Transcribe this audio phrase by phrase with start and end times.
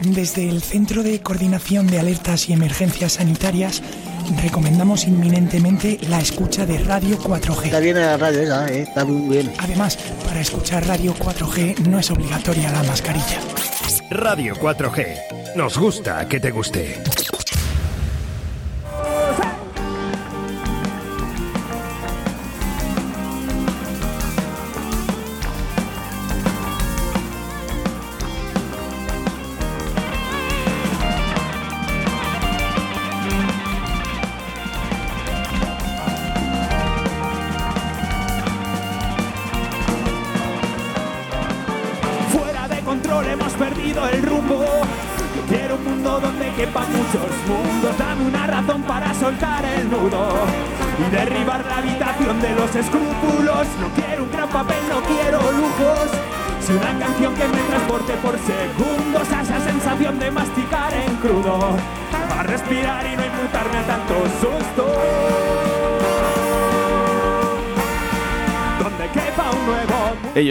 [0.00, 3.82] Desde el Centro de Coordinación de Alertas y Emergencias Sanitarias
[4.42, 7.64] recomendamos inminentemente la escucha de Radio 4G.
[7.64, 8.82] Está bien la radio esa, ¿eh?
[8.82, 9.52] está muy bien.
[9.58, 13.40] Además, para escuchar Radio 4G no es obligatoria la mascarilla.
[14.10, 15.56] Radio 4G.
[15.56, 17.02] Nos gusta que te guste.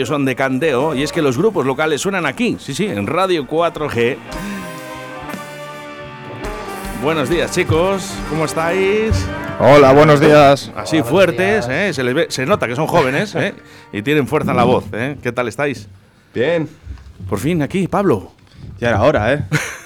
[0.08, 3.46] Son de Candeo y es que los grupos locales suenan aquí, sí, sí, en Radio
[3.46, 4.16] 4G.
[7.02, 9.24] Buenos días, chicos, ¿cómo estáis?
[9.60, 10.72] Hola, buenos días.
[10.74, 11.92] Así fuertes, ¿eh?
[11.92, 13.54] se, les ve- se nota que son jóvenes ¿eh?
[13.92, 14.84] y tienen fuerza en la voz.
[14.92, 15.16] ¿eh?
[15.22, 15.88] ¿Qué tal estáis?
[16.34, 16.68] Bien.
[17.28, 18.32] Por fin aquí, Pablo.
[18.80, 19.44] Ya era hora, ¿eh?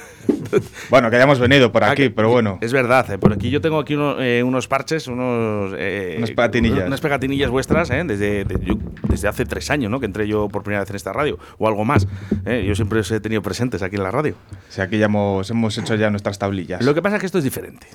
[0.90, 2.58] bueno, que hayamos venido por aquí, pero bueno.
[2.60, 3.18] Es verdad, ¿eh?
[3.18, 5.74] por aquí yo tengo aquí uno- eh, unos parches, unos...
[5.76, 6.86] eh, Unas pegatinillas.
[6.86, 8.02] Unas pegatinillas vuestras, ¿eh?
[8.06, 8.78] desde, de- yo-
[9.08, 10.00] desde hace tres años, ¿no?
[10.00, 12.06] Que entré yo por primera vez en esta radio, o algo más.
[12.46, 12.64] ¿eh?
[12.66, 14.34] Yo siempre os he tenido presentes aquí en la radio.
[14.68, 16.84] Si aquí ya hemos, hemos hecho ya nuestras tablillas.
[16.84, 17.86] Lo que pasa es que esto es diferente.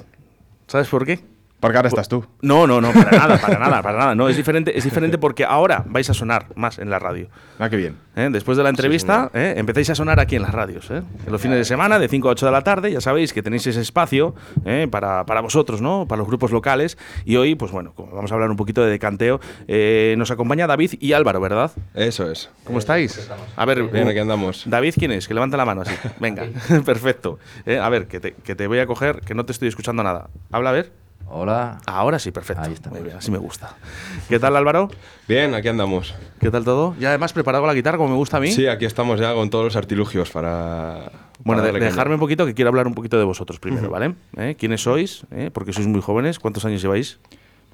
[0.68, 1.20] ¿Sabes por qué?
[1.60, 2.24] Porque ahora estás tú.
[2.42, 4.16] No, no, no, para nada, para nada, para nada.
[4.16, 7.30] No, es diferente, es diferente porque ahora vais a sonar más en la radio.
[7.58, 7.98] Ah, qué bien.
[8.16, 8.30] ¿eh?
[8.32, 9.56] Después de la entrevista, ¿eh?
[9.58, 10.92] empezáis a sonar aquí en las radios.
[10.92, 11.02] ¿eh?
[11.26, 13.42] En los fines de semana, de 5 a 8 de la tarde, ya sabéis que
[13.42, 14.88] tenéis ese espacio ¿eh?
[14.90, 16.08] para, para vosotros, ¿no?
[16.08, 16.98] Para los grupos locales.
[17.26, 20.68] Y hoy, pues bueno, como vamos a hablar un poquito de decanteo, eh, nos acompaña
[20.68, 21.72] David y Álvaro, ¿verdad?
[21.96, 22.52] Eso es.
[22.66, 23.30] ¿Cómo estáis?
[23.56, 24.64] A ver, Bien, aquí andamos.
[24.68, 25.28] David, ¿quién es?
[25.28, 25.96] Que levanta la mano así.
[26.20, 26.46] Venga,
[26.86, 27.40] perfecto.
[27.66, 30.04] Eh, a ver, que te, que te voy a coger, que no te estoy escuchando
[30.04, 30.30] nada.
[30.52, 31.07] Habla, a ver.
[31.30, 31.80] Hola.
[31.86, 32.64] Ahora sí, perfecto.
[32.64, 32.90] Ahí está.
[32.90, 33.76] Muy bien, así me gusta.
[34.30, 34.90] ¿Qué tal, Álvaro?
[35.28, 36.16] Bien, aquí andamos.
[36.40, 36.96] ¿Qué tal todo?
[37.00, 38.52] ¿Ya además preparado la guitarra como me gusta a mí?
[38.52, 41.12] Sí, aquí estamos ya con todos los artilugios para.
[41.44, 41.92] Bueno, para de- darle caña.
[41.92, 44.16] dejarme un poquito que quiero hablar un poquito de vosotros primero, ¿vale?
[44.38, 44.56] ¿Eh?
[44.58, 45.24] ¿Quiénes sois?
[45.32, 45.52] ¿Eh?
[45.54, 46.40] Porque sois muy jóvenes.
[46.40, 47.20] ¿Cuántos años lleváis?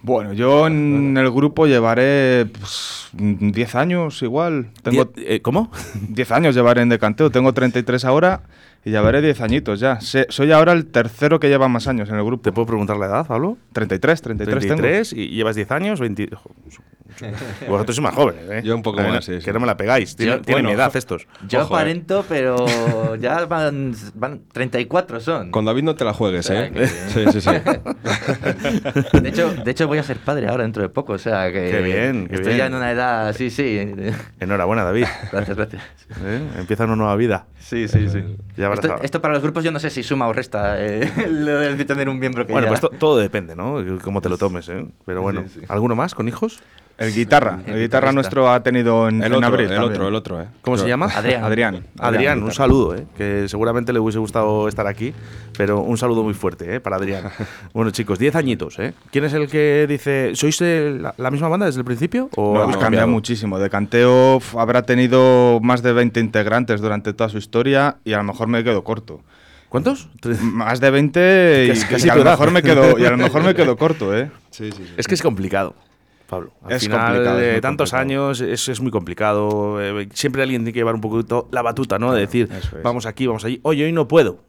[0.01, 4.71] Bueno, yo en el grupo llevaré pues, 10 años igual.
[4.81, 5.71] Tengo Die- eh, ¿Cómo?
[6.09, 7.29] 10 años llevaré en decanteo.
[7.29, 8.41] Tengo 33 ahora
[8.85, 9.99] y llevaré 10 aññitos ya.
[10.01, 12.43] Se- soy ahora el tercero que lleva más años en el grupo.
[12.43, 13.57] ¿Te puedo preguntar la edad, Pablo?
[13.73, 16.29] 33, 33, 33 y llevas 10 años, 20...
[17.69, 18.61] Vosotros sois más jóvenes, ¿eh?
[18.63, 20.15] Yo un poco más, sí, Que no me la pegáis.
[20.15, 21.27] Tienen, Yo- tienen mi edad estos.
[21.47, 21.77] Yo Ojo, eh.
[21.79, 25.51] aparento, pero ya van, van 34 son.
[25.51, 26.71] Con David no te la juegues, ¿eh?
[27.13, 27.49] Sí, sí, sí.
[29.21, 31.69] De hecho, de hecho, voy a ser padre ahora dentro de poco, o sea que
[31.71, 32.57] Qué bien, qué estoy bien.
[32.57, 33.79] ya en una edad, sí, sí.
[34.39, 35.05] Enhorabuena, David.
[35.31, 35.83] Gracias, gracias.
[36.23, 36.41] ¿Eh?
[36.57, 37.45] Empieza una nueva vida.
[37.59, 38.23] Sí, sí, sí.
[38.57, 41.59] Ya Esto, esto para los grupos yo no sé si suma o resta eh, lo
[41.59, 43.77] de tener un miembro que Bueno, ya- pues to- todo depende, ¿no?
[44.03, 44.85] Cómo te lo tomes, ¿eh?
[45.05, 45.65] Pero bueno, Sí, sí.
[45.69, 46.59] ¿alguno más con hijos?
[46.97, 47.59] El guitarra.
[47.65, 49.65] El El guitarra nuestro ha tenido en, El en otro, abril.
[49.65, 49.91] el también.
[49.93, 50.47] otro, el otro, ¿eh?
[50.61, 51.07] ¿Cómo se llama?
[51.07, 51.43] Adrián.
[51.43, 51.85] Adrián.
[51.99, 53.05] Adrián, un saludo, ¿eh?
[53.17, 55.13] que seguramente le hubiese gustado estar aquí,
[55.57, 56.79] pero un saludo muy fuerte ¿eh?
[56.79, 57.23] para Adrián.
[57.73, 58.77] bueno, chicos, 10 añitos.
[58.79, 58.93] ¿eh?
[59.11, 62.29] ¿Quién es el que dice, ¿sois la, la misma banda desde el principio?
[62.35, 63.57] ¿O No, hemos cambiado muchísimo.
[63.57, 68.23] De Canteo habrá tenido más de 20 integrantes durante toda su historia y a lo
[68.23, 69.21] mejor me quedo corto.
[69.67, 70.07] ¿Cuántos?
[70.43, 73.17] Más de 20 y, Casi- casi y a lo mejor me quedo y a lo
[73.17, 74.29] mejor me quedo corto, ¿eh?
[74.51, 74.93] Sí, sí, sí.
[74.97, 75.73] Es que es complicado.
[76.35, 78.25] Pablo, al Es final complicado, es de muy tantos complicado.
[78.27, 79.81] años es, es muy complicado.
[79.81, 82.13] eh, siempre alguien tiene que llevar un poquito la batuta, ¿no?
[82.13, 82.69] de decir, es.
[82.83, 83.59] vamos aquí, vamos allí.
[83.63, 84.39] Oye, hoy no puedo.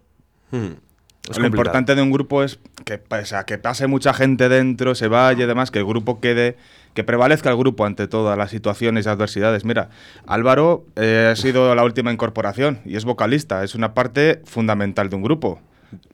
[0.50, 0.56] Hmm.
[0.66, 1.46] Es Lo complicado.
[1.46, 5.44] importante de un grupo es que, pese a que pase mucha gente dentro, se vaya
[5.44, 6.58] y demás, que el grupo quede,
[6.92, 9.64] que prevalezca el grupo ante todas las situaciones y adversidades.
[9.64, 9.88] Mira,
[10.26, 15.16] Álvaro eh, ha sido la última incorporación y es vocalista, es una parte fundamental de
[15.16, 15.60] un grupo.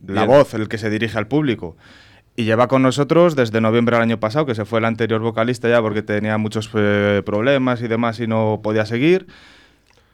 [0.06, 0.28] La Bien.
[0.28, 1.76] voz, el que se dirige al público.
[2.40, 5.68] Y lleva con nosotros desde noviembre del año pasado, que se fue el anterior vocalista
[5.68, 9.26] ya porque tenía muchos eh, problemas y demás y no podía seguir.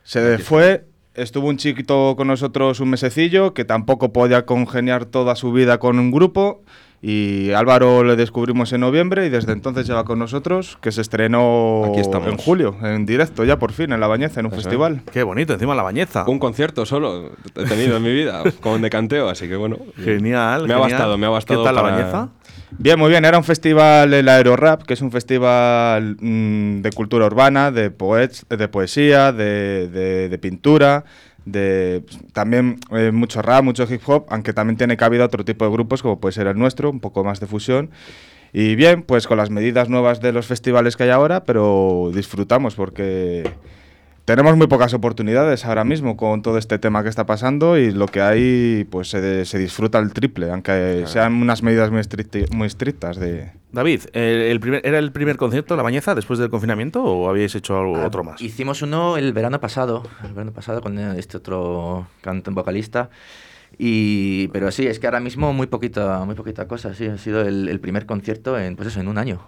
[0.03, 5.53] Se fue, estuvo un chiquito con nosotros un mesecillo, que tampoco podía congeniar toda su
[5.53, 6.65] vida con un grupo.
[7.03, 11.85] Y Álvaro le descubrimos en noviembre y desde entonces lleva con nosotros, que se estrenó
[11.91, 12.29] Aquí estamos.
[12.29, 14.65] en julio, en directo ya por fin, en La Bañeza, en un Eso es.
[14.65, 15.03] festival.
[15.13, 16.25] Qué bonito, encima la bañeza.
[16.27, 19.77] Un concierto solo he tenido en mi vida con decanteo, así que bueno.
[19.97, 20.67] Genial.
[20.67, 20.81] Me ha genial.
[20.91, 21.61] bastado, me ha bastado.
[21.61, 22.29] ¿Qué tal la para- bañeza?
[22.79, 23.25] Bien, muy bien.
[23.25, 28.45] Era un festival, el Aerorap, que es un festival mm, de cultura urbana, de, poets,
[28.49, 31.05] de poesía, de, de- de pintura,
[31.47, 35.71] de también eh, mucho rap, mucho hip hop, aunque también tiene cabida otro tipo de
[35.71, 37.91] grupos como puede ser el nuestro, un poco más de fusión.
[38.53, 42.75] Y bien, pues con las medidas nuevas de los festivales que hay ahora, pero disfrutamos
[42.75, 43.45] porque
[44.27, 48.07] tenemos muy pocas oportunidades ahora mismo con todo este tema que está pasando y lo
[48.07, 52.67] que hay pues se, se disfruta el triple, aunque sean unas medidas muy, estricti- muy
[52.67, 53.53] estrictas de...
[53.73, 57.55] David, el, el primer, ¿era el primer concierto, La Bañeza, después del confinamiento o habíais
[57.55, 58.43] hecho algo, otro más?
[58.43, 63.11] Hicimos uno el verano pasado, el verano pasado con este otro canto vocalista.
[63.79, 67.43] Y, pero sí, es que ahora mismo muy poquita, muy poquita cosa, sí, ha sido
[67.43, 69.41] el, el primer concierto en, pues eso, en un año.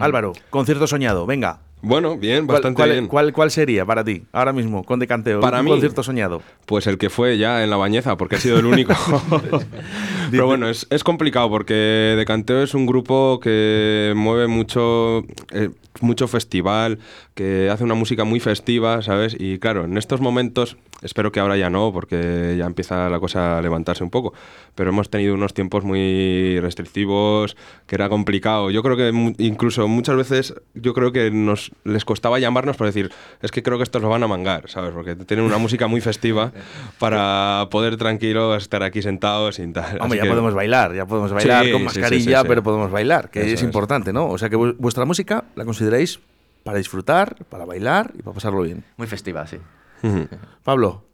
[0.00, 1.60] Álvaro, concierto soñado, venga.
[1.80, 3.06] Bueno, bien, ¿Cuál, bastante cuál- bien.
[3.06, 5.40] cuál- cuál sería para ti, ahora mismo, con Decanteo?
[5.40, 6.42] Para un mí- concierto soñado.
[6.66, 8.92] Pues el que fue ya en la bañeza, porque ha sido el único.
[10.30, 15.20] Pero bueno, es, es complicado porque Decanteo es un grupo que mueve mucho,
[15.52, 16.98] eh, mucho festival,
[17.34, 19.36] que hace una música muy festiva, ¿sabes?
[19.38, 23.58] Y claro, en estos momentos, espero que ahora ya no, porque ya empieza la cosa
[23.58, 24.32] a levantarse un poco,
[24.74, 27.56] pero hemos tenido unos tiempos muy restrictivos,
[27.86, 28.70] que era complicado.
[28.70, 32.86] Yo creo que mu- incluso muchas veces, yo creo que nos les costaba llamarnos por
[32.86, 33.10] decir,
[33.42, 34.92] es que creo que estos lo van a mangar, ¿sabes?
[34.92, 36.52] Porque tienen una música muy festiva
[36.98, 39.98] para poder tranquilo estar aquí sentados sin tal.
[40.00, 42.48] Hombre, Así ya que- podemos bailar, ya podemos bailar Sí, con mascarilla, sí, sí.
[42.48, 43.62] pero podemos bailar, que Eso es es.
[43.62, 44.28] importante, ¿no?
[44.28, 45.87] O sea que vu- vuestra música la consideráis
[46.64, 48.84] para disfrutar, para bailar y para pasarlo bien.
[48.96, 49.58] Muy festiva, sí.
[50.62, 51.04] Pablo,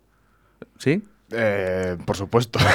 [0.78, 1.02] ¿sí?
[1.30, 2.58] Eh, por supuesto.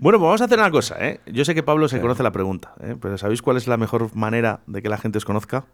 [0.00, 1.20] Bueno, pues vamos a hacer una cosa, ¿eh?
[1.26, 2.96] Yo sé que Pablo se conoce la pregunta, ¿eh?
[3.00, 5.66] pero ¿sabéis cuál es la mejor manera de que la gente os conozca?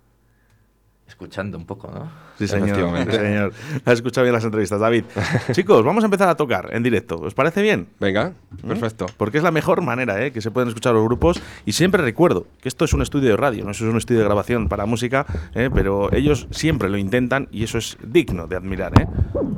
[1.09, 2.11] Escuchando un poco, ¿no?
[2.37, 2.77] Sí, señor.
[3.07, 3.53] Sí, señor.
[3.85, 5.05] Has escuchado bien las entrevistas, David.
[5.53, 7.17] Chicos, vamos a empezar a tocar en directo.
[7.21, 7.89] ¿Os parece bien?
[8.01, 8.33] Venga,
[8.67, 9.07] perfecto.
[9.17, 10.33] Porque es la mejor manera ¿eh?
[10.33, 11.41] que se pueden escuchar los grupos.
[11.65, 14.21] Y siempre recuerdo que esto es un estudio de radio, no eso es un estudio
[14.21, 15.71] de grabación para música, ¿eh?
[15.73, 18.93] pero ellos siempre lo intentan y eso es digno de admirar.
[19.01, 19.07] ¿eh?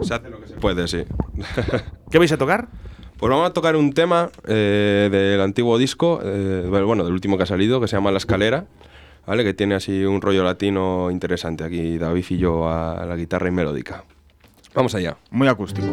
[0.03, 1.05] Se hace lo que se puede, sí.
[2.11, 2.69] ¿Qué vais a tocar?
[3.19, 7.43] Pues vamos a tocar un tema eh, del antiguo disco, eh, bueno, del último que
[7.43, 8.67] ha salido, que se llama La Escalera,
[9.29, 9.45] ¿vale?
[9.45, 11.63] Que tiene así un rollo latino interesante.
[11.63, 14.05] Aquí David y yo a la guitarra y melódica.
[14.75, 15.17] Vamos allá.
[15.31, 15.87] Muy acústico.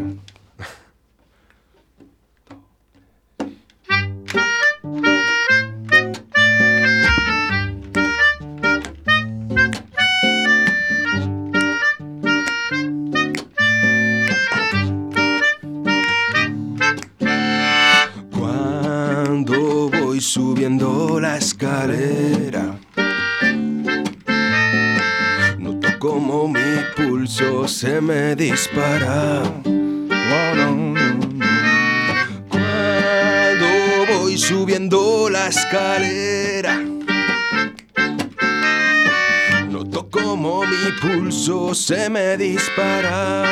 [18.32, 22.78] Cuando voy subiendo la escalera,
[26.06, 29.42] como mi pulso se me dispara.
[32.52, 33.68] Cuando
[34.08, 36.76] voy subiendo la escalera,
[39.68, 43.44] noto como mi pulso se me dispara.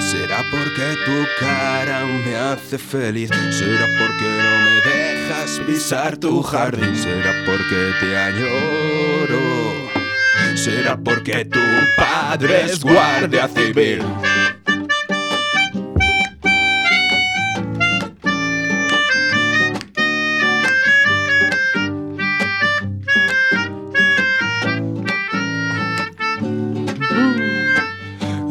[0.00, 3.30] Será porque tu cara me hace feliz.
[3.50, 4.55] Será porque no
[6.20, 6.96] tu jardín.
[6.96, 9.72] Será porque te añoro.
[10.54, 11.60] Será porque tu
[11.96, 14.02] padre es guardia civil.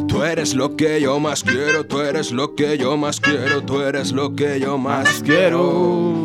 [0.07, 3.81] Tú eres lo que yo más quiero, tú eres lo que yo más quiero, tú
[3.81, 6.24] eres lo que yo más quiero.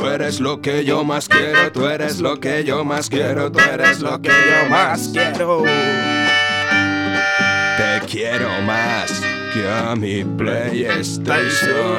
[0.00, 3.58] Tú eres lo que yo más quiero, tú eres lo que yo más quiero, tú
[3.58, 5.62] eres lo que yo más quiero.
[7.76, 9.20] Te quiero más
[9.52, 11.98] que a mi PlayStation.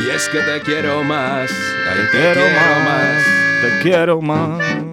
[0.00, 2.42] Y es que te quiero más, te, quiero,
[2.84, 3.24] más.
[3.62, 4.85] Te quiero más.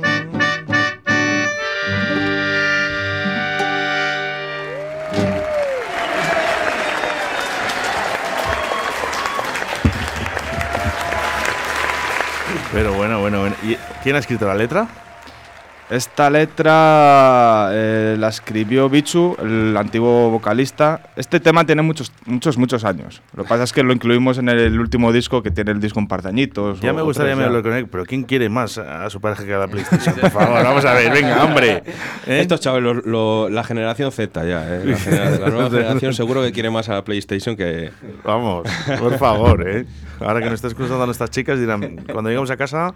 [13.63, 14.88] ¿Y quién ha escrito la letra?
[15.89, 21.01] Esta letra eh, la escribió Bichu, el antiguo vocalista.
[21.15, 23.22] Este tema tiene muchos, muchos, muchos años.
[23.36, 26.00] Lo que pasa es que lo incluimos en el último disco que tiene el disco
[26.00, 26.79] en partañitos.
[26.79, 29.53] Ya o- me gustaría hablar con él, pero ¿quién quiere más a su pareja que
[29.53, 30.15] a la PlayStation?
[30.15, 31.84] Por favor, vamos a ver, venga, hombre.
[32.25, 32.39] ¿Eh?
[32.39, 34.82] Estos chavales, lo- lo- la generación Z ya, ¿eh?
[34.86, 37.91] la, genera- la nueva generación seguro que quiere más a la PlayStation que...
[38.24, 38.67] Vamos,
[39.00, 39.86] por favor, ¿eh?
[40.24, 42.94] Ahora que nos estás cruzando a nuestras chicas dirán, cuando llegamos a casa,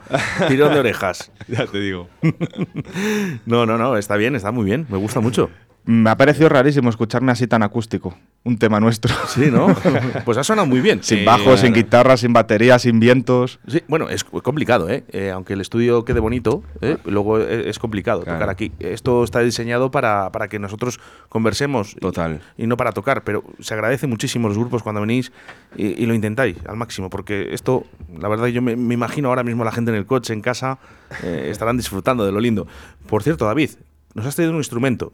[0.48, 1.32] tirón de orejas.
[1.48, 2.10] Ya te digo.
[3.46, 5.50] No, no, no, está bien, está muy bien, me gusta mucho.
[5.90, 8.14] Me ha parecido rarísimo escucharme así tan acústico.
[8.44, 9.14] un tema nuestro.
[9.28, 9.68] Sí, ¿no?
[10.26, 11.02] pues ha sonado muy bien.
[11.02, 13.60] sin Eh, bajo, sin guitarra, sin batería, sin vientos.
[13.68, 15.06] Sí, bueno, es complicado, ¿eh?
[15.14, 16.98] Eh, Aunque el estudio quede bonito, ¿eh?
[17.06, 18.38] luego e- es complicado Claro.
[18.38, 18.72] tocar aquí.
[18.80, 22.42] Esto está diseñado para, para que nosotros conversemos Total.
[22.58, 25.32] Y, no para tocar, pero se agradece muchísimo los grupos cuando venís
[25.78, 27.86] y, y lo intentáis al máximo, porque esto,
[28.20, 30.80] la verdad, yo me, me imagino ahora mismo la gente en el coche, en casa,
[31.24, 32.68] eh, estarán disfrutando de lo lindo.
[33.08, 33.72] Por cierto, David,
[34.16, 35.14] nos has traído un instrumento.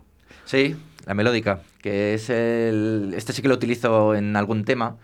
[0.54, 0.76] Sí,
[1.08, 3.12] la melódica, que es el...
[3.18, 4.98] Este sí que lo utilizo en algún tema,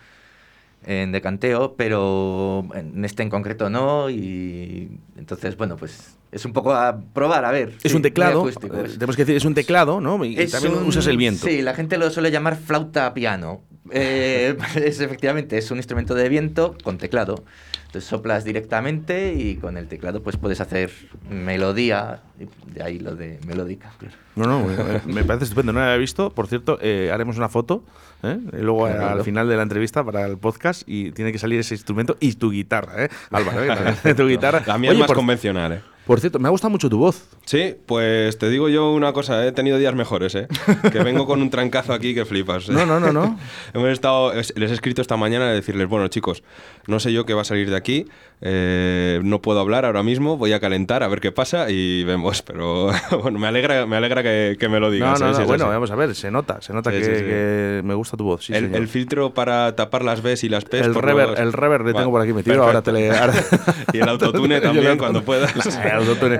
[0.85, 6.71] en decanteo, pero en este en concreto no, y entonces, bueno, pues es un poco
[6.75, 7.73] a probar, a ver.
[7.81, 10.23] Es sí, un teclado, acústico, eh, es- tenemos que decir, es un teclado, ¿no?
[10.23, 11.47] Y, y es también un- usas el viento.
[11.47, 13.61] Sí, la gente lo suele llamar flauta piano.
[13.89, 17.43] Eh, es, efectivamente, es un instrumento de viento con teclado.
[17.89, 20.91] Entonces soplas directamente y con el teclado pues puedes hacer
[21.27, 23.91] melodía, y de ahí lo de melódica.
[23.97, 24.13] claro.
[24.35, 24.67] No, no,
[25.07, 25.73] me, parece estupendo.
[25.73, 26.29] No lo había visto.
[26.29, 27.83] Por cierto, eh, haremos una foto
[28.21, 28.37] ¿eh?
[28.51, 29.07] luego Claro.
[29.07, 32.33] al final de la entrevista para el podcast y tiene que salir ese instrumento y
[32.33, 33.09] tu guitarra, ¿eh?
[33.31, 33.63] Álvaro,
[34.03, 34.13] ¿eh?
[34.15, 34.61] tu guitarra.
[34.67, 35.81] La mía Oye, es más por, convencional, ¿eh?
[36.09, 37.27] Por cierto, me ha gustado mucho tu voz.
[37.45, 40.47] Sí, pues te digo yo una cosa, he tenido días mejores, ¿eh?
[40.91, 42.67] Que vengo con un trancazo aquí que flipas.
[42.67, 42.71] ¿eh?
[42.71, 43.37] No, no, no, no.
[43.75, 46.41] Hemos estado, es- les he escrito esta mañana de decirles, bueno chicos,
[46.87, 48.07] no sé yo qué va a salir de aquí,
[48.41, 52.41] eh, no puedo hablar ahora mismo, voy a calentar a ver qué pasa y vemos,
[52.41, 52.89] pero
[53.21, 55.19] bueno, me alegra, me alegra que, que me lo digas.
[55.19, 55.31] no, ¿eh?
[55.33, 55.73] no, bueno, así.
[55.73, 57.23] vamos a ver, se nota, se nota Sí, que, sí, sí.
[57.25, 58.49] que me gusta tu voz.
[58.49, 60.73] El, el filtro para tapar las Bs y las Ps.
[60.85, 63.11] El rever, los- el rever le tengo por aquí metido, ahora te le...
[63.11, 63.33] ahora-
[63.93, 65.53] y el autotune también cuando puedas.
[65.65, 66.39] El.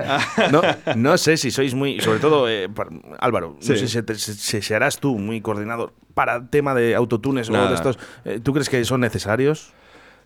[0.52, 0.62] No,
[0.96, 2.68] no sé si sois muy, sobre todo, eh,
[3.18, 7.68] Álvaro, no sé si, te- si- serás tú muy coordinador para tema de autotunes o
[7.68, 7.98] de estos.
[8.24, 9.72] eh, ¿Tú crees que son necesarios?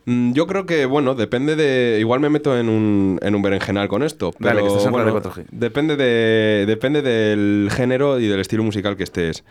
[0.06, 1.98] Mm, Yo creo que, bueno, depende de.
[2.00, 4.32] Igual me meto en un, en un berenjenal con esto.
[4.38, 5.46] Pero Dale, que estás en bueno, Radio 4G.
[5.50, 9.44] depende, de, depende del género y del estilo musical que estés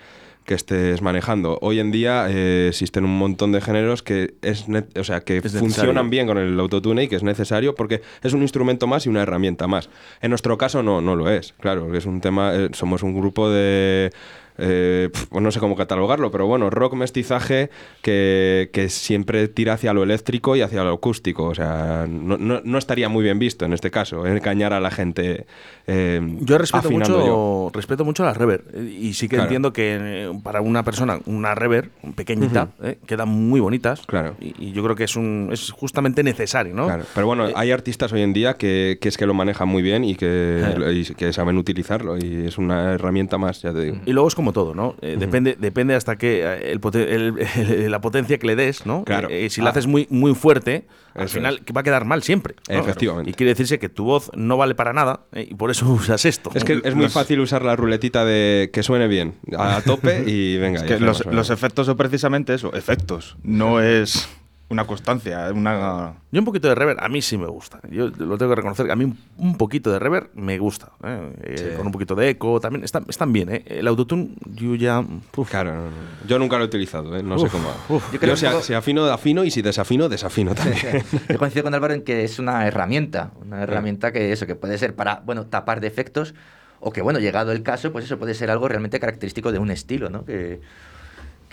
[0.46, 1.58] que estés manejando.
[1.62, 4.66] Hoy en día eh, existen un montón de géneros que es
[5.00, 8.42] o sea que funcionan bien con el autotune y que es necesario porque es un
[8.42, 9.90] instrumento más y una herramienta más.
[10.22, 13.50] En nuestro caso no, no lo es, claro, es un tema, eh, somos un grupo
[13.50, 14.12] de
[14.58, 17.70] eh, pf, pues no sé cómo catalogarlo, pero bueno, rock mestizaje
[18.02, 21.46] que, que siempre tira hacia lo eléctrico y hacia lo acústico.
[21.46, 24.92] O sea, no, no- no estaría muy bien visto en este caso, engañar a la
[24.92, 25.46] gente.
[25.88, 27.72] eh, Yo respeto mucho, yo.
[27.74, 29.44] respeto mucho la rever eh, y sí que Claro.
[29.46, 34.02] entiendo que eh, para una persona una rever pequeñita eh, quedan muy bonitas.
[34.06, 34.36] Claro.
[34.40, 36.86] Y, y yo creo que es un es justamente necesario, ¿no?
[36.86, 39.68] Claro, Pero bueno, Eh, hay artistas hoy en día que, que es que lo manejan
[39.68, 40.94] muy bien y que, Eh.
[40.94, 43.98] y que saben utilizarlo y es una herramienta más, ya te digo.
[44.06, 44.96] Y luego es como todo, ¿no?
[45.02, 48.86] Eh, depende, depende hasta que eh, el, pote- el- el- la potencia que le des,
[48.86, 49.06] ¿no?
[49.06, 49.30] Claro.
[49.32, 49.66] Eh, si Ah.
[49.66, 52.56] la haces muy, muy fuerte, al final va a quedar mal siempre.
[52.70, 52.80] ¿no?
[52.80, 53.30] Efectivamente.
[53.30, 56.26] Y quiere decirse que tu voz no vale para nada eh, y por eso usas
[56.26, 56.50] esto.
[56.56, 60.24] Es que es muy Los- fácil usar la ruletita de que suene bien, a tope
[60.28, 60.80] y venga.
[60.82, 63.38] Es que los, los efectos son precisamente eso, efectos.
[63.44, 64.28] No es
[64.74, 66.16] una constancia, una...
[66.32, 67.80] Yo un poquito de rever, a mí sí me gusta.
[67.90, 70.92] Yo lo tengo que reconocer, a mí un, poquito de rever me gusta.
[71.04, 71.32] ¿eh?
[71.44, 72.84] Eh, Con un poquito de eco también.
[72.84, 73.64] Están, están bien, ¿eh?
[73.68, 75.00] El autotune yo ya...
[75.38, 75.50] uf.
[75.50, 75.90] Claro, no, no.
[76.28, 77.24] yo nunca lo he utilizado, ¿eh?
[77.24, 77.70] no sé Uf, cómo.
[77.90, 78.06] uf.
[78.08, 81.04] Yo Yo, creo si, a- si afino, afino y si desafino, desafino también.
[81.30, 84.78] Yo coincido con Álvaro en que es una herramienta, una herramienta que eso, que puede
[84.78, 86.34] ser para, bueno, tapar defectos
[86.80, 89.72] o que, bueno, llegado el caso, pues eso puede ser algo realmente característico de un
[89.72, 90.26] estilo, ¿no?
[90.26, 90.60] Que,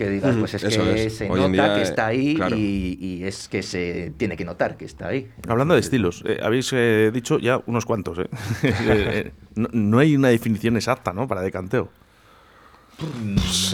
[0.00, 1.16] que digas, pues es eso que es.
[1.16, 2.56] se Hoy en nota día, que eh, está ahí claro.
[2.56, 5.28] y, y es que se tiene que notar que está ahí.
[5.46, 8.28] Hablando de estilos, eh, habéis eh, dicho ya unos cuantos, ¿eh?
[8.62, 11.28] Eh, eh, no, no hay una definición exacta, ¿no?
[11.28, 11.90] Para decanteo.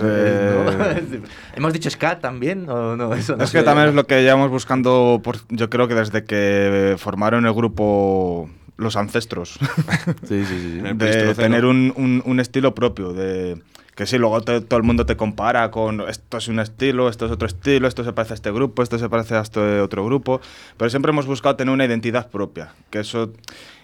[0.03, 0.65] eh,
[1.13, 1.21] ¿no?
[1.57, 3.15] ¿Hemos dicho ska también o no?
[3.15, 3.59] Eso no Es sé.
[3.59, 7.53] que también es lo que llevamos buscando, por- yo creo que desde que formaron el
[7.53, 9.59] grupo Los Ancestros,
[10.29, 10.81] Sí, sí, sí.
[10.95, 13.61] De tener un, un- un estilo propio, de
[13.97, 17.27] que sí, luego te- todo el mundo te compara con esto es un estilo, esto
[17.27, 20.05] es otro estilo, esto se parece a este grupo, esto se parece a este otro
[20.05, 20.41] grupo,
[20.77, 23.33] pero siempre hemos buscado tener una identidad propia, que eso,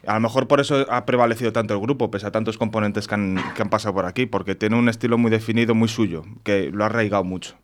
[0.06, 3.14] a lo mejor por eso ha prevalecido tanto el grupo, pese a tantos componentes que
[3.14, 6.70] han, que han pasado por aquí, porque tiene un estilo muy definido, muy suyo, que
[6.70, 7.56] lo ha arraigado mucho.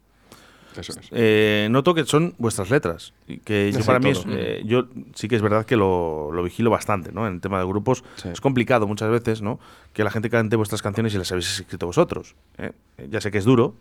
[0.79, 1.09] Eso es.
[1.13, 3.13] Eh, noto que son vuestras letras.
[3.45, 6.43] Que yo Sí, para mí es, eh, yo sí que es verdad que lo, lo
[6.43, 7.27] vigilo bastante, ¿no?
[7.27, 8.29] En el tema de grupos Sí.
[8.29, 9.59] es complicado muchas veces, ¿no?
[9.93, 12.35] Que la gente cante vuestras canciones y las habéis escrito vosotros.
[12.59, 12.73] ¿eh?
[13.11, 13.75] Ya sé que es duro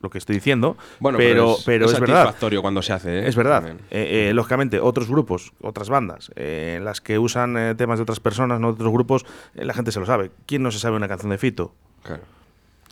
[0.00, 2.18] lo que estoy diciendo, Bueno, pero, es, pero es es, verdad.
[2.18, 3.18] satisfactorio cuando se hace.
[3.18, 3.26] ¿eh?
[3.28, 3.66] Es verdad.
[3.90, 8.60] Eh, eh, lógicamente, otros grupos, otras bandas, en las que usan temas de otras personas,
[8.60, 10.30] no de otros grupos, la gente se lo sabe.
[10.46, 11.74] ¿Quién no se sabe una canción de Fito?
[12.04, 12.22] Claro.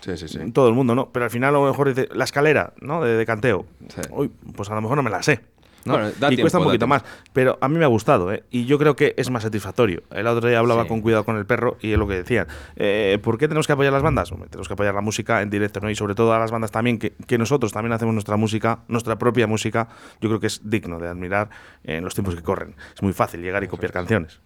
[0.00, 0.50] Sí, sí, sí.
[0.52, 1.10] Todo el mundo, ¿no?
[1.10, 3.02] Pero al final a lo mejor dice, la escalera, ¿no?
[3.02, 3.66] De, de canteo.
[4.10, 5.40] Uy, pues a lo mejor no me la sé.
[5.84, 5.92] ¿no?
[5.92, 7.04] Bueno, da y tiempo, cuesta un poquito más.
[7.32, 8.42] Pero a mí me ha gustado, ¿eh?
[8.50, 10.02] Y yo creo que es más satisfactorio.
[10.10, 10.88] El otro día hablaba Sí.
[10.88, 12.48] con Cuidado con el Perro y es lo que decían.
[12.74, 14.32] Eh, ¿Por qué tenemos que apoyar las bandas?
[14.32, 15.88] Hombre, tenemos que apoyar la música en directo, ¿no?
[15.88, 19.16] Y sobre todo a las bandas también, que, que nosotros también hacemos nuestra música, nuestra
[19.16, 19.86] propia música.
[20.20, 21.50] Yo creo que es digno de admirar
[21.84, 22.74] en los tiempos que corren.
[22.92, 24.40] Es muy fácil llegar y copiar canciones.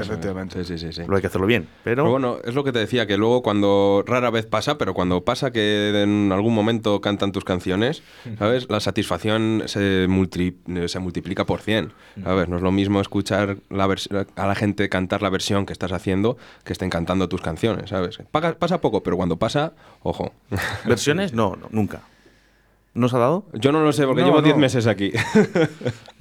[0.00, 0.64] Efectivamente.
[0.64, 1.02] Sí, sí, sí.
[1.06, 1.68] Lo hay que hacerlo bien.
[1.84, 4.94] Pero, Pero bueno, es lo que te decía, que luego cuando rara vez pasa, pero
[4.94, 8.02] cuando pasa que en algún momento cantan tus canciones,
[8.38, 8.66] ¿sabes?
[8.70, 10.56] La satisfacción se, multi-
[10.88, 12.48] se multiplica por 100, ¿sabes?
[12.48, 15.92] No es lo mismo escuchar la vers- a la gente cantar la versión que estás
[15.92, 18.18] haciendo que estén cantando tus canciones, ¿sabes?
[18.30, 19.72] Paga- pasa poco, pero cuando pasa,
[20.02, 20.32] ojo.
[20.86, 22.02] versiones, no, no, nunca.
[22.94, 23.46] ¿No os ha dado?
[23.54, 24.60] Yo no lo sé porque No, llevo 10 no.
[24.60, 25.12] meses aquí.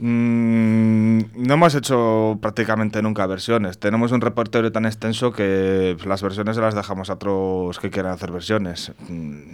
[0.04, 3.78] Mm, no hemos hecho prácticamente nunca versiones.
[3.78, 8.14] Tenemos un repertorio tan extenso que las versiones se las dejamos a otros que quieran
[8.14, 8.92] hacer versiones.
[9.08, 9.52] Mm,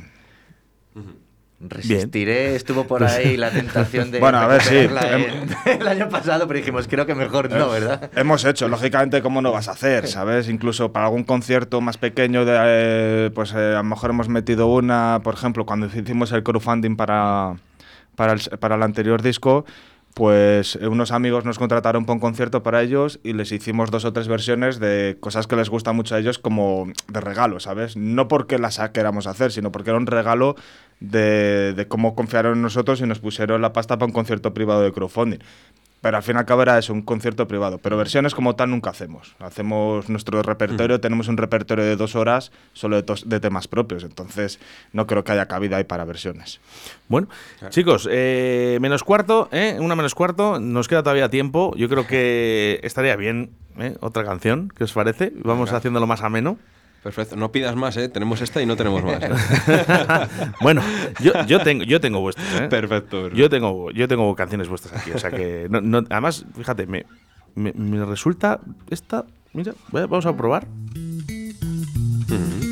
[1.59, 4.75] Resistiré, estuvo por ahí la tentación de Bueno, a ver, sí.
[4.77, 5.49] en-
[5.81, 8.11] el año pasado, pero dijimos, creo que mejor no, ¿verdad?
[8.15, 10.07] Hemos hecho, lógicamente, ¿cómo no vas a hacer?
[10.07, 10.49] ¿Sabes?
[10.49, 14.67] Incluso para algún concierto más pequeño, de, eh, pues eh, a lo mejor hemos metido
[14.67, 17.55] una, por ejemplo, cuando hicimos el crowdfunding para,
[18.15, 19.65] para, el, para el anterior disco,
[20.17, 24.03] pues eh, unos amigos nos contrataron para un concierto para ellos y les hicimos dos
[24.03, 27.95] o tres versiones de cosas que les gustan mucho a ellos como de regalo, ¿sabes?
[27.95, 30.55] No porque las queramos hacer, sino porque era un regalo
[30.99, 34.81] de, de cómo confiaron en nosotros y nos pusieron la pasta para un concierto privado
[34.81, 35.37] de crowdfunding.
[35.99, 37.79] Pero al fin y al cabo era eso, un concierto privado.
[37.79, 39.35] Pero versiones como tal nunca hacemos.
[39.39, 44.03] Hacemos nuestro repertorio, tenemos un repertorio de dos horas solo de, tos- de temas propios.
[44.03, 44.59] Entonces
[44.93, 46.59] no creo que haya cabida ahí para versiones.
[47.07, 47.27] Bueno,
[47.69, 49.77] chicos, eh, menos cuarto, ¿eh?
[49.79, 51.73] Una menos cuarto, nos queda todavía tiempo.
[51.75, 53.49] Yo creo que estaría bien,
[53.79, 53.95] ¿eh?
[53.99, 55.33] Otra canción, ¿qué os parece?
[55.43, 56.57] Vamos haciéndolo más ameno.
[57.07, 58.09] Perfecto, no pidas más, ¿eh?
[58.09, 59.23] Tenemos esta y no tenemos más.
[59.23, 59.29] ¿eh?
[60.61, 60.81] bueno,
[61.21, 62.67] yo, yo tengo, yo tengo vuestras, ¿eh?
[62.67, 63.29] Perfecto, perfecto.
[63.37, 67.05] Yo tengo, yo tengo canciones vuestras aquí, o sea que no- no- además, fíjate, me,
[67.55, 68.59] me- me resulta
[68.89, 69.23] esta,
[69.53, 70.67] mira, vamos a probar.
[72.29, 72.66] El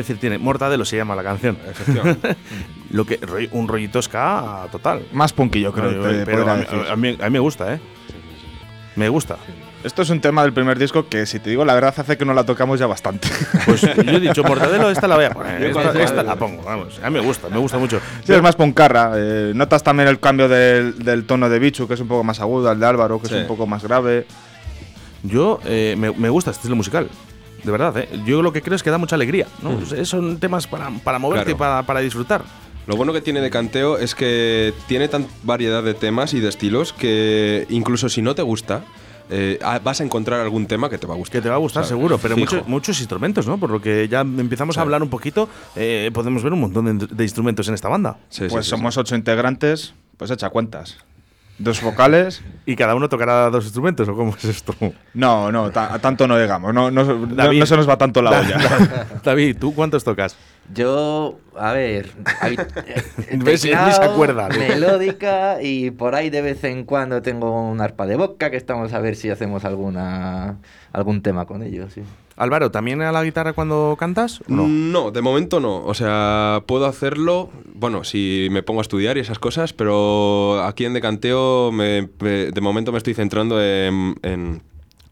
[0.00, 0.38] decir tiene.
[0.38, 1.56] Mortadelo se llama la canción.
[2.90, 3.18] Lo que,
[3.52, 5.02] un rollito ska total.
[5.12, 5.90] Más punky, yo creo.
[6.02, 7.80] Pero, te pero a, a mí- a mí me gusta, ¿eh?
[8.96, 9.36] Me gusta.
[9.82, 12.26] Esto es un tema del primer disco que, si te digo la verdad, hace que
[12.26, 13.28] no la tocamos ya bastante.
[13.64, 15.58] Pues yo he dicho, Mortadelo, esta la voy a poner.
[15.72, 17.00] Yo Esta, esta la pongo, vamos.
[17.02, 17.98] A mí me gusta, me gusta mucho.
[18.24, 19.12] Sí, es más poncarra.
[19.16, 22.40] Eh, notas también el cambio del, del tono de Bichu, que es un poco más
[22.40, 23.34] agudo, al de Álvaro, que Sí.
[23.36, 24.26] es un poco más grave.
[25.22, 27.08] Yo eh, me, me gusta este estilo musical.
[27.64, 28.08] De verdad, ¿eh?
[28.26, 29.46] Yo lo que creo es que da mucha alegría.
[29.62, 29.78] ¿no?
[29.80, 32.42] Es- Son temas para, para moverte y para, para disfrutar.
[32.86, 36.48] Lo bueno que tiene de canteo es que tiene tan variedad de temas y de
[36.48, 38.82] estilos que incluso si no te gusta,
[39.28, 41.38] eh, vas a encontrar algún tema que te va a gustar.
[41.40, 41.90] Que te va a gustar ¿sabes?
[41.90, 43.58] seguro, pero muchos muchos instrumentos, ¿no?
[43.58, 47.06] Por lo que ya empezamos a hablar un poquito, eh, podemos ver un montón de,
[47.06, 48.16] de instrumentos en esta banda.
[48.28, 50.96] Sí, sí, pues sí, somos ocho integrantes, pues echa cuentas.
[51.60, 52.42] Dos vocales.
[52.64, 54.74] ¿Y cada uno tocará dos instrumentos o cómo es esto?
[55.12, 56.72] No, no, a tanto no llegamos.
[56.72, 57.60] No, no, David.
[57.60, 59.06] no se nos va tanto la olla.
[59.24, 60.36] David, ¿tú cuántos tocas?
[60.72, 62.12] Yo, a ver,
[62.44, 62.56] eh,
[63.36, 68.06] Ves, ni se acuerda, melódica y por ahí de vez en cuando tengo un arpa
[68.06, 70.56] de boca que estamos a ver si hacemos alguna
[70.92, 71.92] algún tema con ellos.
[71.92, 72.02] Sí.
[72.40, 74.42] Álvaro, ¿también a la guitarra cuando cantas?
[74.48, 75.10] No.
[75.10, 75.84] De momento no.
[75.84, 80.86] O sea, puedo hacerlo, bueno, si me pongo a estudiar y esas cosas, pero aquí
[80.86, 84.62] en Decanteo de momento me estoy centrando en, en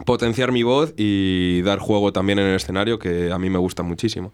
[0.04, 3.82] potenciar mi voz y dar juego también en el escenario, que a mí me gusta
[3.82, 4.32] muchísimo.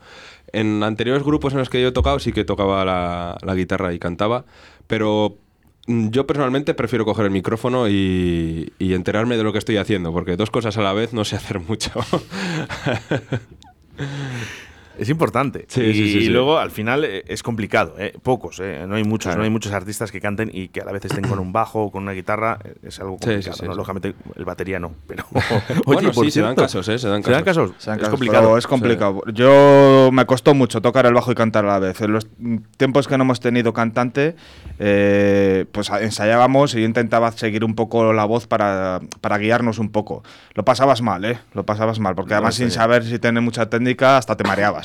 [0.52, 3.98] En anteriores grupos en los que yo he tocado sí que tocaba la, guitarra y
[3.98, 4.44] cantaba,
[4.87, 5.37] pero
[5.86, 10.36] yo personalmente prefiero coger el micrófono y, y enterarme de lo que estoy haciendo, porque
[10.36, 11.90] dos cosas a la vez no sé hacer mucho.
[14.98, 15.64] Es importante.
[15.68, 16.28] Sí, y sí, sí, sí.
[16.28, 17.94] luego al final eh, es complicado.
[17.98, 19.38] eh, Pocos, eh, no hay muchos, Claro.
[19.38, 21.85] no hay muchos artistas que canten y que a la vez estén con un bajo
[21.85, 22.59] o con una guitarra.
[22.64, 23.57] eh, Es algo Sí, sí, complicado.
[23.57, 23.72] sí, ¿no?
[23.72, 23.76] sí.
[23.76, 25.24] Lógicamente el batería no, pero
[25.85, 26.98] Bueno, por sí, se dan cierto, casos, ¿eh?
[26.98, 27.70] Se dan ¿Se dan casos.
[27.72, 27.76] casos?
[27.78, 28.42] O sea, es complicado.
[28.44, 29.22] pero es complicado.
[29.33, 32.00] Yo me costó mucho tocar el bajo y cantar a la vez.
[32.00, 32.26] En los
[32.76, 34.37] tiempos que no hemos tenido cantante,
[34.78, 39.90] eh, pues ensayábamos y yo intentaba seguir un poco la voz para, para guiarnos un
[39.90, 40.22] poco.
[40.54, 41.38] Lo pasabas mal, ¿eh?
[41.52, 44.83] Lo pasabas mal, porque además sin saber si tener mucha técnica hasta te mareabas.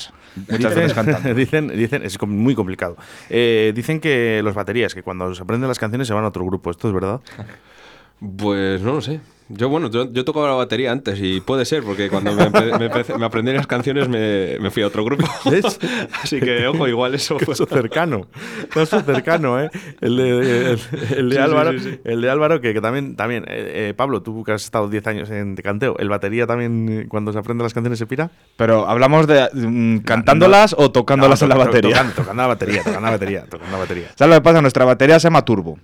[0.50, 1.34] Muchas veces cantando.
[1.34, 2.98] dicen, dicen, es muy complicado.
[3.30, 6.46] Eh, dicen que los baterías, que cuando se aprenden las canciones se van a otro
[6.46, 6.72] grupo.
[6.72, 7.22] ¿Esto es verdad?
[8.38, 9.20] Pues no lo sé.
[9.52, 12.78] Yo, bueno, yo, yo tocaba la batería antes y puede ser, porque cuando me, empe-
[12.78, 15.26] me empecé- me aprendí las canciones me, me fui a otro grupo.
[15.50, 15.80] ¿Ves?
[16.24, 17.48] Así que, ojo, igual eso fue.
[17.56, 18.28] Caso cercano.
[18.72, 19.72] Caso cercano, ¿eh?
[20.02, 20.30] El de,
[20.74, 20.80] el,
[21.18, 22.00] el de Sí, Álvaro, sí, sí.
[22.04, 25.08] El de Álvaro que, que también, también eh, eh, Pablo, tú que has estado 10
[25.08, 28.30] años en canteo, ¿el batería también cuando se aprende las canciones se pira?
[28.56, 31.92] Pero hablamos de mm, cantándolas o tocándolas No, en la batería.
[31.96, 34.08] Tocando, tocando la batería, tocando la batería, tocando la batería.
[34.16, 34.62] ¿Sabes lo que pasa?
[34.62, 35.80] Nuestra batería se llama Turbo.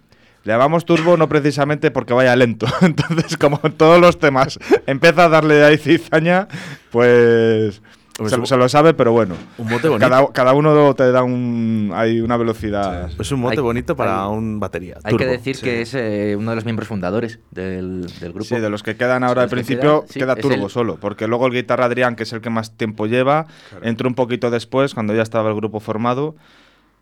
[0.45, 2.65] Le llamamos Turbo no precisamente porque vaya lento.
[2.81, 6.47] Entonces, como en todos los temas empieza a darle ahí cizaña,
[6.91, 7.81] pues
[8.17, 9.35] Pues se, un- se lo sabe, pero bueno.
[9.57, 10.07] un mote bonito.
[10.09, 13.09] Cada, cada uno te da un, hay una velocidad.
[13.19, 14.95] Es un mote Hay- bonito para hay- un batería.
[15.03, 15.31] Hay que turbo.
[15.31, 18.45] decir que es eh, uno de los miembros fundadores del, del grupo.
[18.45, 20.69] Sí, de los que quedan ahora al que principio quedan, sí, queda es Turbo el-
[20.71, 23.47] solo, porque luego el guitarra Adrián, que es el que más tiempo lleva,
[23.81, 26.35] entró un poquito después, cuando ya estaba el grupo formado.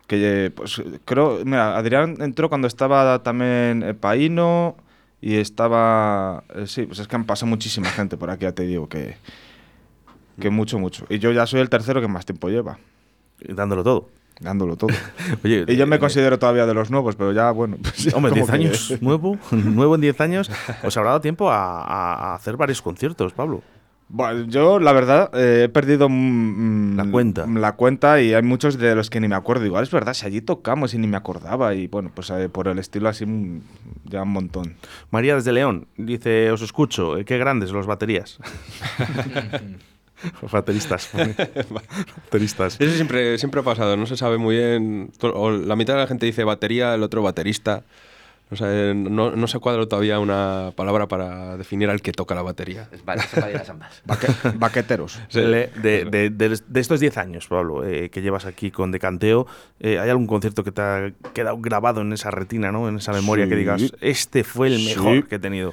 [0.06, 4.76] Que pues creo, mira, Adrián entró cuando estaba también eh, Paino
[5.20, 6.44] y estaba.
[6.54, 9.16] eh, sí, pues es que han pasado muchísima gente por aquí, ya te digo que.
[10.38, 11.06] Que mucho, mucho.
[11.08, 12.78] Y yo ya soy el tercero que más tiempo lleva,
[13.48, 14.08] Dándolo todo.
[14.40, 14.90] dándolo todo.
[15.44, 17.76] Oye, y yo me eh, considero todavía de los nuevos, pero ya, bueno.
[17.80, 20.50] pues Hombre, como 10 que- años nuevo, nuevo en 10 años,
[20.82, 23.62] os habrá dado tiempo a hacer varios conciertos, Pablo.
[24.16, 27.46] Bueno, yo, la verdad, eh, he perdido mm, La cuenta.
[27.48, 29.66] La cuenta y hay muchos de los que ni me acuerdo.
[29.66, 31.74] Igual es verdad, si allí tocamos y ni me acordaba.
[31.74, 33.60] Y bueno, pues eh, por el estilo así, mm,
[34.04, 34.76] ya un montón.
[35.10, 38.38] María desde León dice, os escucho, eh, qué grandes los baterías.
[40.40, 41.10] los bateristas.
[42.24, 42.80] bateristas.
[42.80, 45.10] Eso siempre, siempre ha pasado, no se sabe muy bien.
[45.22, 47.82] o la mitad de la gente dice batería, el otro baterista.
[48.50, 52.42] O sea, no, no se cuadra todavía una palabra para definir al que toca la
[52.42, 52.88] batería.
[52.92, 54.02] Es vale, válidas ambas.
[54.06, 55.18] Baque- baqueteros.
[55.28, 55.40] Sí.
[55.40, 59.46] De, de- de- de estos 10 años, Pablo, eh, que llevas aquí con Decanteo,
[59.80, 62.88] eh, ¿hay algún concierto que te ha quedado grabado en esa retina, ¿no?
[62.88, 64.88] en esa memoria, que digas, este fue el Sí.
[64.94, 65.72] mejor que he tenido?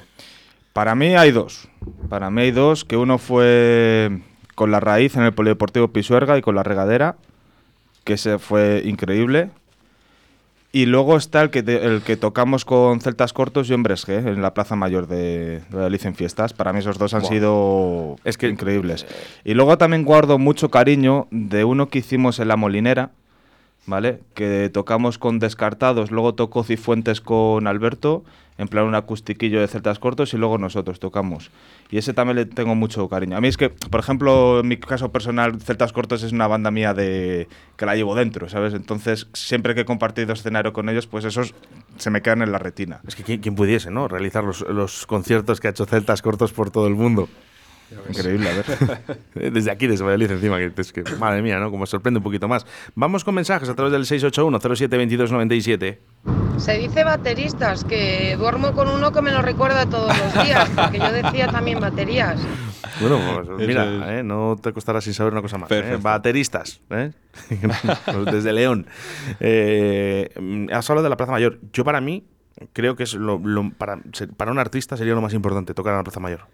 [0.72, 1.68] Para mí hay dos.
[2.08, 4.18] Para mí hay dos, que uno fue
[4.54, 7.16] con la raíz en el Polideportivo Pisuerga y con la regadera,
[8.04, 9.50] que ese fue increíble.
[10.74, 14.26] Y luego está el que, te- el que tocamos con Celtas Cortos y Hombres G,
[14.26, 16.54] en la Plaza Mayor de, de en Fiestas.
[16.54, 19.06] Para mí esos dos han sido Es que- increíbles.
[19.44, 23.10] Y luego también guardo mucho cariño de uno que hicimos en La Molinera,
[23.86, 24.20] ¿vale?
[24.34, 28.24] Que tocamos con Descartados, luego tocó Cifuentes con Alberto,
[28.58, 31.50] en plan un acustiquillo de celtas cortos y luego nosotros tocamos.
[31.90, 33.36] Y ese también le tengo mucho cariño.
[33.36, 36.70] A mí es que, por ejemplo, en mi caso personal, Celtas Cortos es una banda
[36.70, 38.74] mía de que la llevo dentro, ¿sabes?
[38.74, 41.54] Entonces, siempre que he compartido escenario con ellos, pues esos
[41.96, 43.00] se me quedan en la retina.
[43.06, 44.06] Es que quien, pudiese, ¿no?
[44.06, 47.28] Realizar los, los conciertos que ha hecho Celtas Cortos por todo el mundo.
[48.08, 48.64] Increíble, a ver.
[49.52, 51.70] Desde aquí, desde Valladolid, encima, que es que, madre mía, ¿no?
[51.70, 52.66] Como sorprende un poquito más.
[52.94, 55.98] Vamos con mensajes a través del 681-07-2297.
[56.58, 60.98] Se dice bateristas, que duermo con uno que me lo recuerda todos los días, porque
[60.98, 62.40] yo decía también baterías.
[63.00, 63.18] Bueno,
[63.56, 64.22] pues mira, ¿eh?
[64.22, 65.70] no te costará sin saber una cosa más.
[65.70, 65.98] ¿eh?
[66.00, 67.12] Bateristas, ¿eh?
[68.30, 68.86] desde León.
[69.40, 71.58] Eh, has hablado de la Plaza Mayor.
[71.72, 72.24] Yo para mí
[72.72, 73.40] creo que es lo,
[73.76, 73.98] para,
[74.36, 76.46] para un artista sería lo más importante, tocar en la Plaza Mayor.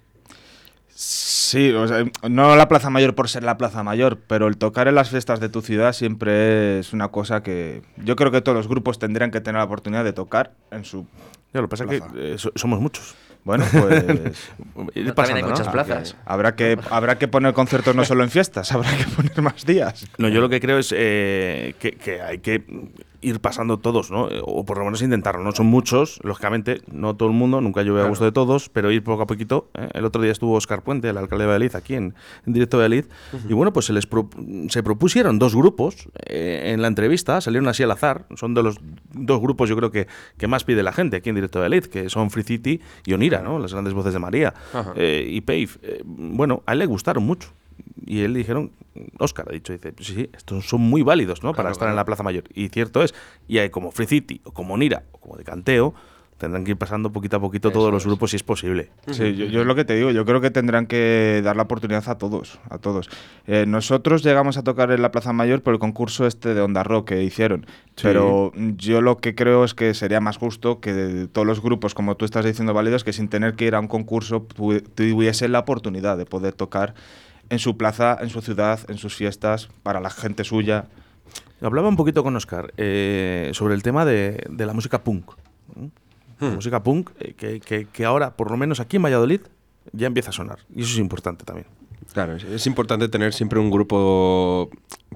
[1.01, 4.89] Sí, o sea, no la Plaza Mayor por ser la Plaza Mayor, pero el tocar
[4.89, 8.57] en las fiestas de tu ciudad siempre es una cosa que yo creo que todos
[8.57, 11.07] los grupos tendrían que tener la oportunidad de tocar en su.
[11.55, 13.15] Ya, lo que pasa es que eh, somos muchos.
[13.45, 15.15] Bueno, pues.
[15.15, 16.17] también hay muchas plazas.
[16.27, 20.05] Habrá que, habrá que poner conciertos no solo en fiestas, habrá que poner más días.
[20.19, 22.65] No, yo lo que creo es eh, que, que, hay que
[23.21, 24.29] ir pasando todos, ¿no?
[24.43, 25.43] O por lo menos intentarlo.
[25.43, 28.91] No son muchos, lógicamente, no todo el mundo, nunca llueve a gusto de todos, pero
[28.91, 29.71] ir poco a poquito.
[29.75, 29.89] ¿eh?
[29.95, 32.15] El otro día estuvo Oscar Puente, el alcalde de Valladolid, aquí en,
[32.47, 33.11] directo de Valladolid,
[33.49, 34.09] y bueno, pues se les
[34.69, 38.79] se propusieron dos grupos eh, en la entrevista, salieron así al azar, son de los
[39.13, 41.91] dos grupos yo creo que, que más pide la gente aquí en directo de Valladolid,
[41.91, 43.59] que son Free City y Onira, ¿no?
[43.59, 44.55] Las grandes voces de María
[44.95, 45.69] eh, y Pave.
[46.05, 47.51] bueno, a él le gustaron mucho
[48.07, 48.73] y él dijeron,
[49.19, 51.55] Oscar ha dicho, dice, sí, sí, estos son muy válidos, ¿no?
[51.55, 52.45] para estar en la Plaza Mayor.
[52.55, 53.15] Y cierto es,
[53.47, 55.95] y hay como Free City, o como Nira, o como de Canteo,
[56.39, 58.91] tendrán que ir pasando poquito a poquito todos los grupos si es posible.
[59.11, 62.09] Sí, yo, es lo que te digo, yo creo que tendrán que dar la oportunidad
[62.09, 63.11] a todos, a todos.
[63.47, 66.85] Eh, nosotros llegamos a tocar en la Plaza Mayor por el concurso este de Onda
[66.85, 67.67] Rock que hicieron,
[68.01, 72.17] pero yo lo que creo es que sería más justo que todos los grupos, como
[72.17, 74.47] tú estás diciendo, válidos, que sin tener que ir a un concurso
[74.95, 76.95] tuviesen la oportunidad de poder tocar
[77.51, 80.87] en su plaza, en su ciudad, en sus fiestas, para la gente suya.
[81.61, 85.33] Hablaba un poquito con Oscar eh, sobre el tema de, la música punk.
[86.41, 86.55] La hmm.
[86.55, 89.41] música punk eh, que, que, ahora, por lo menos aquí en Valladolid,
[89.93, 90.61] ya empieza a sonar.
[90.75, 91.67] Y eso es importante también.
[92.19, 94.71] Claro, es, importante tener siempre un grupo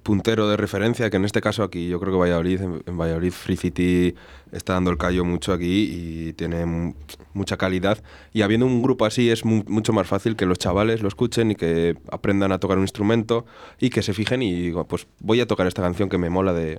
[0.05, 3.57] puntero de referencia, que en este caso aquí yo creo que Valladolid, en, Valladolid Free
[3.57, 4.15] City
[4.53, 6.95] está dando el callo mucho aquí y tiene
[7.35, 7.99] mucha calidad.
[8.33, 11.57] Y habiendo un grupo así es mucho más fácil que los chavales lo escuchen y
[11.57, 13.47] que aprendan a tocar un instrumento
[13.81, 16.53] y que se fijen y digo, pues voy a tocar esta canción que me mola
[16.53, 16.79] de,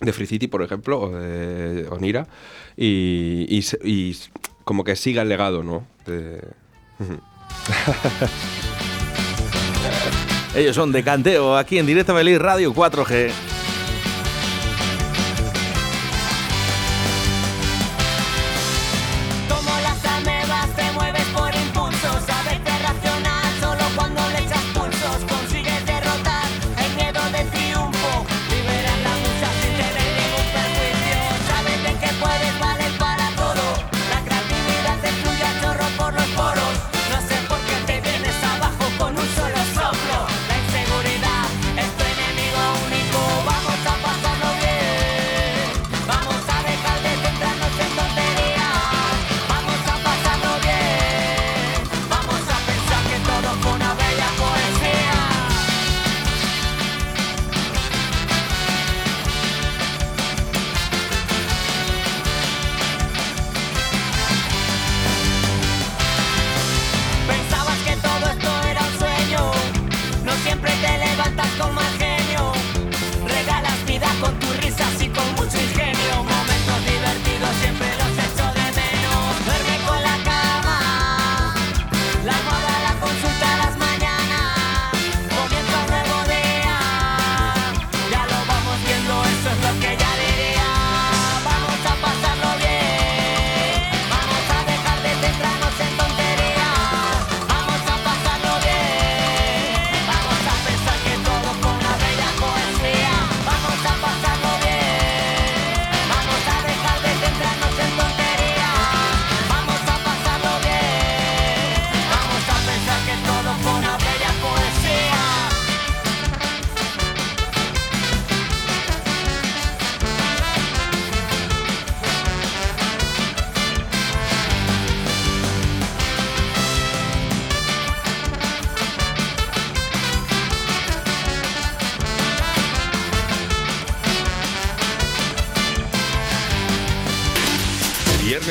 [0.00, 2.28] de Free City, por ejemplo, o de Onira,
[2.76, 4.16] y, y,
[4.62, 5.84] como que siga el legado, ¿no?
[10.54, 13.47] Ellos son de Canteo, aquí en Directo Feliz Radio 4G.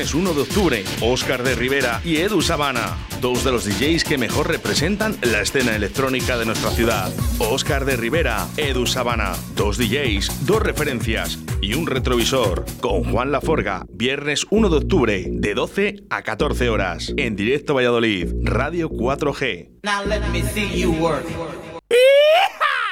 [0.07, 4.17] Viernes 1 de octubre, Oscar de Rivera y Edu Sabana, dos de los DJs que
[4.17, 7.11] mejor representan la escena electrónica de nuestra ciudad.
[7.39, 12.63] Oscar de Rivera, Edu Sabana, dos DJs, dos referencias y un retrovisor.
[12.79, 17.13] Con Juan Laforga, viernes 1 de octubre, de 12 a 14 horas.
[17.17, 19.71] En directo Valladolid, Radio 4G.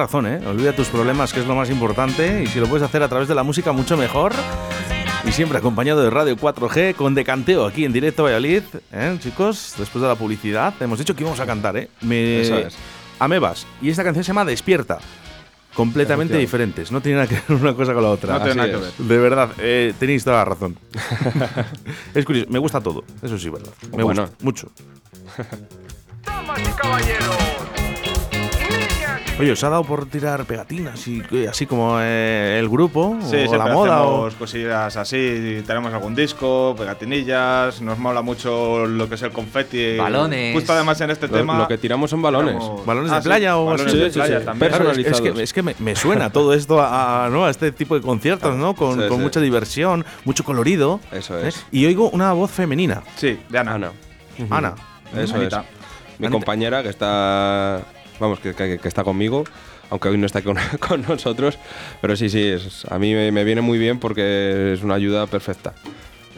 [0.00, 0.40] razón, ¿eh?
[0.46, 2.42] Olvida tus problemas, que es lo más importante.
[2.42, 4.32] Y si lo puedes hacer a través de la música, mucho mejor.
[5.26, 8.62] Y siempre acompañado de Radio 4G con Decanteo aquí en directo a Valladolid.
[8.92, 9.74] ¿eh, chicos?
[9.78, 11.88] Después de la publicidad, hemos dicho que íbamos a cantar, ¿eh?
[12.00, 12.40] Me...
[12.40, 12.74] Eso es.
[13.18, 13.66] Amebas.
[13.82, 14.98] Y esta canción se llama Despierta.
[15.74, 16.90] Completamente diferentes.
[16.90, 18.38] No tiene nada que ver una cosa con la otra.
[18.38, 18.92] No tiene nada que ver.
[18.96, 20.76] De verdad, eh, tenéis toda la razón.
[22.14, 23.04] es curioso, me gusta todo.
[23.22, 23.70] Eso sí, verdad.
[23.96, 24.22] Me Bueno.
[24.22, 24.68] gusta mucho.
[29.38, 33.36] Oye, ¿os ha dado por tirar pegatinas y eh, así como eh, el grupo Sí,
[33.48, 34.02] o la moda?
[34.02, 39.96] o- cosillas así, tenemos algún disco, pegatinillas, nos mola mucho lo que es el confeti.
[39.96, 40.54] Balones.
[40.54, 41.56] Justo además en este Lo, tema.
[41.56, 42.56] lo que tiramos son balones.
[42.58, 44.44] tiramos- ¿Balones Ah, de sí, playa o balones de Sí, sí, playa sí.
[44.44, 44.68] también.
[44.72, 45.40] Claro, es, es que, personalizados.
[45.42, 47.46] es que me, me suena todo esto a, a- ¿no?
[47.46, 48.74] a este tipo de conciertos, ¿no?
[48.74, 49.22] Con, Sí, con sí.
[49.24, 51.00] mucha diversión, mucho colorido.
[51.12, 51.48] Eso ¿eh?
[51.48, 51.64] es.
[51.72, 53.02] Y oigo una voz femenina.
[53.16, 53.74] Sí, de Ana.
[53.76, 53.92] Ana.
[54.50, 54.74] Ana.
[55.16, 55.60] Eso Anita.
[55.60, 56.18] es.
[56.18, 56.30] Mi Anita.
[56.38, 57.80] compañera que está,
[58.20, 59.44] vamos, que, que- que está conmigo,
[59.90, 60.56] aunque hoy no está con,
[60.88, 61.58] con nosotros,
[62.00, 65.26] pero sí, sí, es- a mí me, me viene muy bien porque es una ayuda
[65.26, 65.74] perfecta.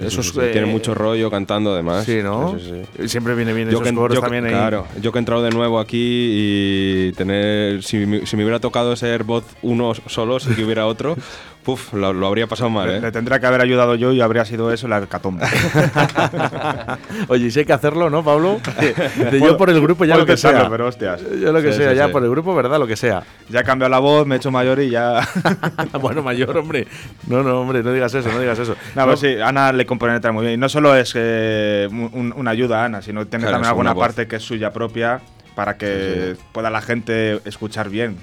[0.00, 2.04] Eso es, sí, tiene eh, mucho rollo cantando además.
[2.06, 2.58] Sí, ¿no?
[2.58, 3.08] Sí, sí.
[3.08, 4.50] Siempre viene bien Yo esos que, coros yo también ahí.
[4.50, 8.58] claro, yo que he entrado de nuevo aquí y tener, si, me- si me hubiera
[8.58, 11.14] tocado ser voz uno solo, que hubiera otro,
[11.64, 13.00] puf, lo, lo habría pasado mal, Le, ¿eh?
[13.00, 15.46] le tendría que haber ayudado yo y habría sido eso la hecatombe.
[17.28, 18.60] Oye, si hay que hacerlo, ¿no, Pablo?
[18.80, 18.94] De-
[19.30, 20.70] de yo por el grupo ya lo que pensarlo, sea.
[20.70, 21.20] pero hostias.
[21.40, 22.12] Yo lo que Sí, sea, sí, ya sí.
[22.12, 22.78] por el grupo, ¿verdad?
[22.78, 23.22] Lo que sea.
[23.48, 25.20] Ya he cambiado la voz, me he hecho mayor y ya.
[26.00, 26.86] bueno, mayor, hombre.
[27.26, 28.74] No, no, hombre, no digas eso, no digas eso.
[28.94, 30.54] No, pero sí, Ana le compone letra muy bien.
[30.54, 33.90] Y no solo es eh, un- una ayuda a Ana, sino tiene Claro, también alguna
[33.90, 34.06] una voz.
[34.06, 35.20] parte que es suya propia
[35.54, 38.16] para que pueda la gente escuchar bien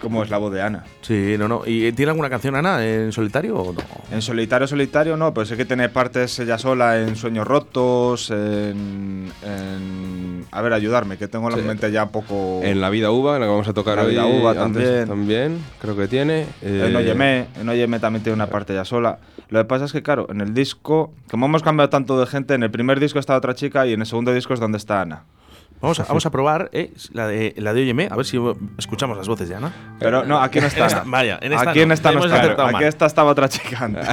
[0.00, 0.84] cómo es la voz de Ana.
[1.02, 1.62] Sí, no, no.
[1.66, 3.80] ¿Y tiene alguna canción Ana en solitario o no?
[4.10, 9.30] En solitario, solitario no, pero sé que tiene partes ella sola en Sueños Rotos, en...
[9.44, 11.62] en- a ver, ayudarme, que tengo la Sí.
[11.62, 12.60] mente ya un poco...
[12.62, 14.10] En La Vida Uva, en la que vamos a tocar La hoy.
[14.10, 15.08] Vida Uva antes también.
[15.08, 16.42] también, creo que tiene.
[16.62, 19.18] En Eh, Óyeme, en Óyeme también tiene una parte ya sola.
[19.48, 22.54] Lo que pasa es que, claro, en el disco, como hemos cambiado tanto de gente,
[22.54, 25.00] en el primer disco está otra chica y en el segundo disco es donde está
[25.02, 25.24] Ana.
[25.82, 28.38] Vamos a, vamos a probar eh, la, de, la de Óyeme, a ver si
[28.78, 29.72] escuchamos las voces de Ana.
[29.98, 31.02] Pero no, aquí no está Ana.
[31.06, 31.82] vaya, en esta aquí no.
[31.82, 32.68] en esta no Hemos está.
[32.68, 34.06] Aquí esta estaba otra chica antes.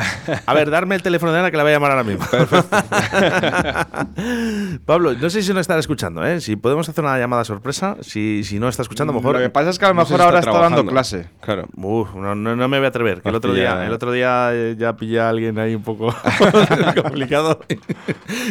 [0.47, 2.25] A ver, darme el teléfono de Ana que la voy a llamar ahora mismo.
[4.85, 6.41] Pablo, no sé si no estará escuchando, ¿eh?
[6.41, 9.35] Si podemos hacer una llamada sorpresa, si, si no está escuchando, a lo mejor.
[9.35, 10.85] Lo que pasa es que a lo No sé mejor si ahora está está dando
[10.87, 11.27] clase.
[11.41, 11.67] Claro.
[11.75, 13.21] Uf, no, no, no me voy a atrever.
[13.21, 16.15] Que el otro día, el otro día eh, ya pillé a alguien ahí un poco
[17.03, 17.59] complicado.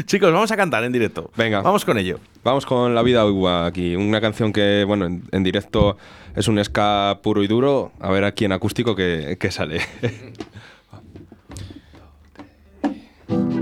[0.04, 1.32] Chicos, vamos a cantar en directo.
[1.36, 1.62] Venga.
[1.62, 2.20] Vamos con ello.
[2.44, 3.96] Vamos con La Vida Uva aquí.
[3.96, 5.96] Una canción que, bueno, en, en directo
[6.36, 7.90] es un ska puro y duro.
[8.00, 9.80] A ver aquí en acústico que, que sale.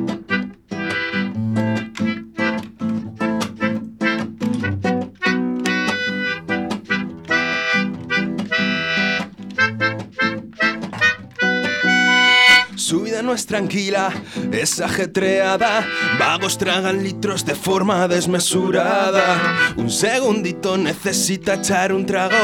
[12.87, 14.13] Su vida no es tranquila,
[14.53, 15.85] es ajetreada.
[16.21, 19.75] Vagos tragan litros de forma desmesurada.
[19.75, 22.37] Un segundito necesita echar un trago.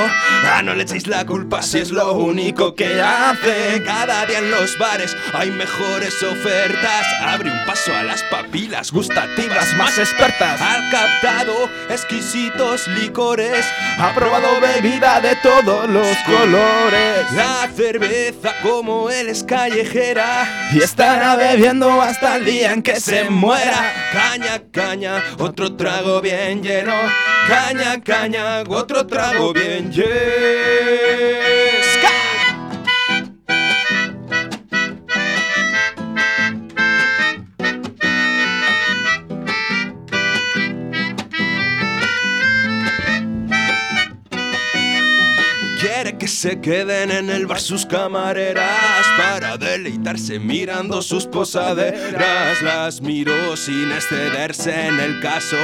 [0.45, 3.85] Ah, no le echéis la culpa si es lo único que hace.
[3.85, 7.07] Cada día en los bares hay mejores ofertas.
[7.21, 10.61] Abre un paso a las papilas gustativas más expertas.
[10.61, 13.65] Ha captado exquisitos licores.
[13.97, 17.33] Ha probado bebida de todos los colores.
[17.37, 20.32] La cerveza como él es callejera
[20.73, 23.93] y estará bebiendo hasta el día en que se muera.
[24.13, 26.95] Caña, caña, otro trago bien lleno.
[27.49, 31.82] Caña, caña, otro trago bien lleno.
[46.33, 52.63] Se queden en el bar sus camareras para deleitarse mirando sus posaderas.
[52.63, 55.57] Las miró sin excederse en el caso.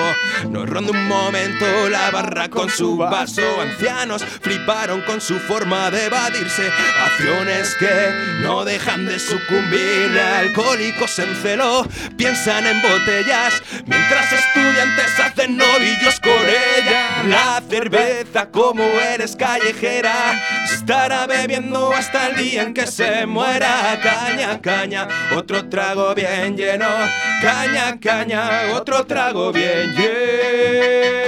[0.51, 3.43] Nos ronda un momento la barra con su vaso.
[3.61, 6.71] Ancianos fliparon con su forma de evadirse.
[7.05, 8.13] Acciones que
[8.43, 10.19] no dejan de sucumbir.
[10.19, 17.23] Alcohólicos en celo piensan en botellas mientras estudiantes hacen novillos con ella.
[17.27, 20.39] La cerveza, como eres callejera,
[20.73, 23.99] estará bebiendo hasta el día en que se muera.
[24.03, 26.87] Caña, caña, otro trago bien lleno.
[27.43, 31.19] Caña, caña, otro trago bien lleno.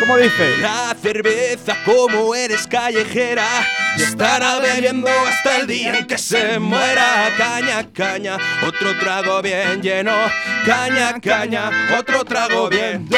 [0.00, 0.56] ¿Cómo dice?
[0.58, 3.46] La cerveza, como eres callejera,
[4.02, 7.30] estará bebiendo hasta el día en que se muera.
[7.36, 10.12] Caña, caña, otro trago bien lleno.
[10.64, 13.08] Caña, caña, otro trago bien.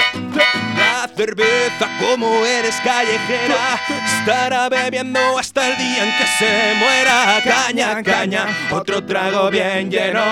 [0.77, 3.81] La cerveza, como eres callejera,
[4.19, 7.41] estará bebiendo hasta el día en que se muera.
[7.45, 10.23] Caña, caña, otro trago bien lleno.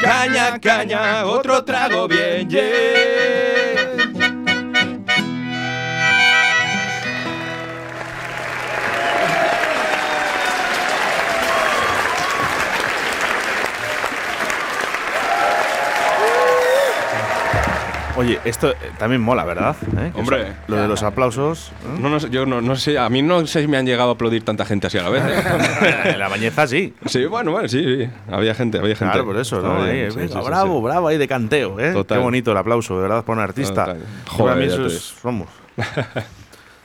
[0.00, 3.79] Caña, caña, otro trago bien lleno.
[18.20, 19.74] Oye, esto eh, también mola, ¿verdad?
[19.96, 20.12] ¿Eh?
[20.14, 20.42] Hombre.
[20.42, 21.72] eso- Lo de los aplausos.
[21.84, 21.98] ¿eh?
[22.00, 24.10] No, no sé, yo no, no sé, a mí no sé si me han llegado
[24.10, 25.22] a aplaudir tanta gente así a la vez.
[25.24, 26.10] ¿eh?
[26.12, 26.92] En la bañeza sí.
[27.06, 28.10] Sí, bueno, bueno, sí, sí.
[28.30, 29.12] Había gente, había gente.
[29.12, 29.82] Claro, por eso, ¿no?
[29.82, 30.84] Ahí, sí, venga, sí, sí, bravo, sí.
[30.84, 31.92] bravo ahí de canteo, ¿eh?
[31.94, 32.18] Total.
[32.18, 33.86] Qué bonito el aplauso, de verdad, para un artista.
[33.86, 34.02] Total.
[34.26, 35.48] Para Joder, mí eso es, vamos.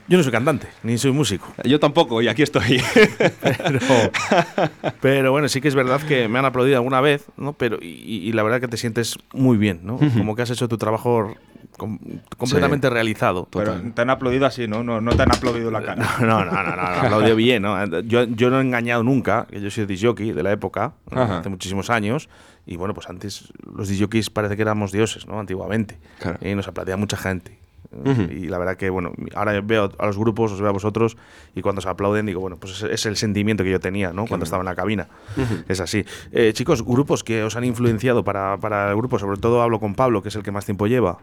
[0.07, 1.51] Yo no soy cantante, ni soy músico.
[1.63, 2.79] Yo tampoco, y aquí estoy.
[3.41, 3.79] Pero,
[5.01, 7.53] pero bueno, sí que es verdad que me han aplaudido alguna vez, ¿no?
[7.53, 9.97] Pero, y, y la verdad que te sientes muy bien, ¿no?
[10.17, 11.35] Como que has hecho tu trabajo
[11.77, 11.99] com-
[12.37, 13.47] completamente realizado.
[13.51, 14.83] Pero te han aplaudido así, ¿no?
[14.83, 16.05] No, no te han aplaudido la cara.
[16.21, 17.85] No, no, no, no, no, aplaudió bien, ¿no?
[18.01, 21.21] Yo, yo no he engañado nunca, yo soy disjockey de la época, ¿no?
[21.39, 22.29] Hace muchísimos años,
[22.65, 25.39] y bueno, pues antes los disjockeys parece que éramos dioses, ¿no?
[25.39, 25.97] Antiguamente.
[26.41, 27.57] Y nos aplaudía mucha gente.
[28.31, 31.17] Y la verdad que, bueno, ahora veo a los grupos, os veo a vosotros,
[31.55, 34.25] y cuando se aplauden digo, bueno, pues es, es el sentimiento que yo tenía, ¿no?
[34.27, 35.07] Cuando estaba en la cabina.
[35.67, 36.05] Es así.
[36.31, 39.95] Eh, chicos, grupos que os han influenciado para, para el grupo, sobre todo hablo con
[39.95, 41.19] Pablo, que es el que más tiempo lleva.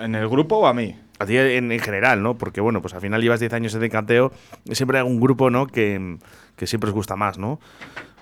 [0.00, 0.96] ¿En el grupo o a mí?
[1.18, 2.34] A ti en, en general, ¿no?
[2.36, 4.32] Porque, bueno, pues al final llevas 10 años de canteo
[4.64, 5.66] y siempre hay algún grupo, ¿no?
[5.66, 6.18] Que,
[6.56, 7.60] que siempre os gusta más, ¿no?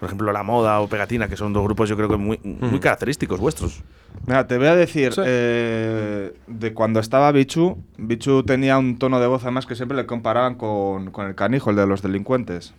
[0.01, 2.81] Por ejemplo, La Moda o Pegatina, que son dos grupos yo creo que muy, muy
[2.81, 3.83] característicos vuestros.
[4.27, 9.27] Mira, te voy a decir, eh, de cuando estaba Bichu, Bichu tenía un tono de
[9.27, 12.75] voz además que siempre le comparaban con, con el canijo, el de los delincuentes.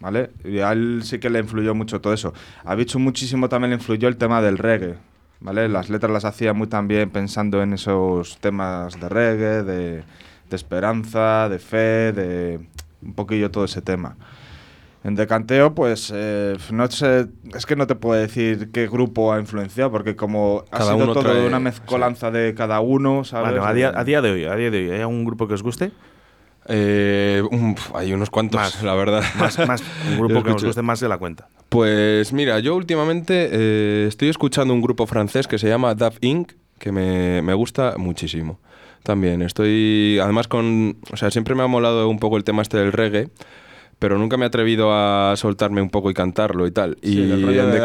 [0.00, 0.30] ¿Vale?
[0.44, 2.32] Y a él sí que le influyó mucho todo eso.
[2.64, 4.94] A Bichu muchísimo también le influyó el tema del reggae.
[5.40, 5.68] ¿Vale?
[5.68, 10.04] Las letras las hacía muy también pensando en esos temas de reggae, de,
[10.50, 12.60] de esperanza, de fe, de
[13.02, 14.16] un poquillo todo ese tema.
[15.08, 19.40] En decanteo, pues eh, no sé, es que no te puedo decir qué grupo ha
[19.40, 23.58] influenciado, porque como ha Cada sido uno todo trae- una mezcolanza de cada uno, ¿sabes?
[23.58, 25.48] Vale, a, día, De- a día de hoy, a día de hoy, ¿hay algún grupo
[25.48, 25.90] que os guste?
[26.68, 28.82] Eh, um, hay unos cuantos, Más.
[28.82, 29.22] la verdad.
[29.38, 31.48] Más, más, un grupo que os escucho- guste más de la cuenta.
[31.70, 36.52] Pues mira, yo últimamente eh, estoy escuchando un grupo francés que se llama Dub Inc.,
[36.78, 38.60] que me, me gusta muchísimo.
[39.02, 42.76] También estoy, además con, o sea, siempre me ha molado un poco el tema este
[42.76, 43.28] del reggae,
[43.98, 46.96] pero nunca me he atrevido a soltarme un poco y cantarlo y tal.
[47.02, 47.78] Sí, y el rollo de.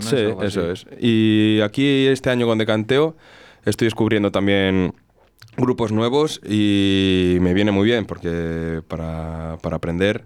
[0.00, 0.86] Sí, Es eso así.
[0.90, 1.02] es.
[1.02, 3.16] Y aquí este año con Decanteo
[3.64, 4.94] estoy descubriendo también
[5.56, 10.24] grupos nuevos y me viene muy bien porque para, para aprender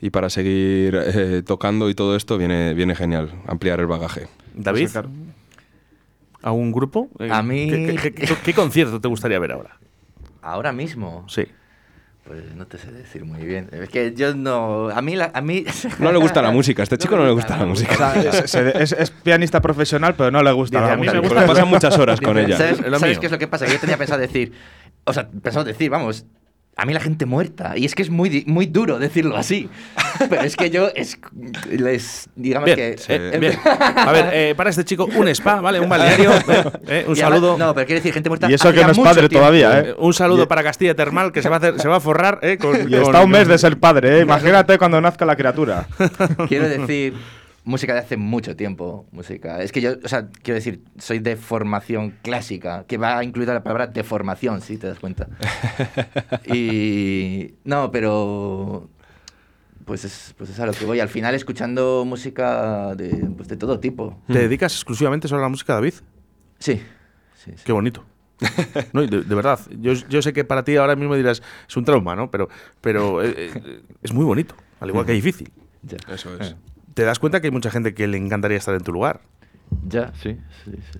[0.00, 4.26] y para seguir eh, tocando y todo esto viene, viene genial, ampliar el bagaje.
[4.54, 5.08] David, claro.
[6.42, 7.08] ¿algún grupo?
[7.20, 9.78] Eh, A mí- ¿Qué, qué- qué- qué concierto te gustaría ver ahora?
[10.42, 11.24] Ahora mismo.
[11.28, 11.44] Sí.
[12.24, 13.68] Pues no te sé decir muy bien.
[13.72, 14.90] Es que yo no.
[14.90, 15.16] A mí.
[15.16, 15.64] La, a mí
[15.98, 17.92] No le gusta la música, a este chico no le gusta la música.
[17.94, 20.96] O sea, es, se- es- es pianista profesional, pero no le gusta Dice, la a
[20.96, 21.28] mí me música.
[21.34, 22.56] gusta- Pasan muchas horas con ella.
[22.56, 23.66] ¿Sabes, sabes qué es lo que pasa?
[23.66, 24.52] Que yo tenía pensado decir.
[25.04, 26.24] O sea, pensado decir, vamos.
[26.74, 27.74] A mí la gente muerta.
[27.76, 29.68] Y es que es muy, muy duro decirlo así.
[30.30, 30.88] Pero es que yo.
[30.94, 31.18] Es,
[31.70, 32.96] les, digamos Bien, que.
[33.08, 33.58] eh, bien.
[33.94, 35.80] A ver, eh, para este chico, un spa, ¿vale?
[35.80, 36.32] Un balneario.
[36.32, 36.40] eh,
[36.88, 37.58] eh, un y además- saludo.
[37.58, 38.50] No, pero quiere decir gente muerta.
[38.50, 39.38] Y eso que no es padre tiempo.
[39.38, 39.94] todavía, Eh, ¿eh?
[39.98, 42.56] un saludo para Castilla Termal, que se va a, hacer, se va a forrar eh,
[42.56, 44.22] con, Y está con- un mes de ser padre, ¿eh?
[44.22, 45.86] Imagínate cuando nazca la criatura.
[46.48, 47.14] Quiero decir,
[47.64, 49.06] música de hace mucho tiempo.
[49.12, 49.62] Música.
[49.62, 53.62] Es que yo, o sea, quiero decir, soy de formación clásica, que va incluida la
[53.62, 55.28] palabra deformación, si te das cuenta.
[56.46, 57.54] Y.
[57.64, 58.88] No, pero.
[59.84, 61.00] Pues es, pues es a lo que voy.
[61.00, 64.22] Al final, escuchando música de, pues de todo tipo.
[64.28, 65.94] ¿Te dedicas exclusivamente solo a la música, David?
[66.58, 66.80] Sí.
[67.36, 67.62] sí, sí.
[67.64, 68.04] Qué bonito.
[68.92, 71.84] No, de, de verdad, yo, yo sé que para ti ahora mismo dirás, es un
[71.84, 72.30] trauma, ¿no?
[72.30, 72.48] Pero,
[72.80, 75.52] pero eh, eh, es muy bonito, al igual que difícil.
[75.82, 75.96] Ya.
[76.12, 76.56] Eso es.
[76.94, 79.20] ¿Te das cuenta que hay mucha gente que le encantaría estar en tu lugar?
[79.88, 80.36] Ya, sí.
[80.64, 80.98] Sí, sí.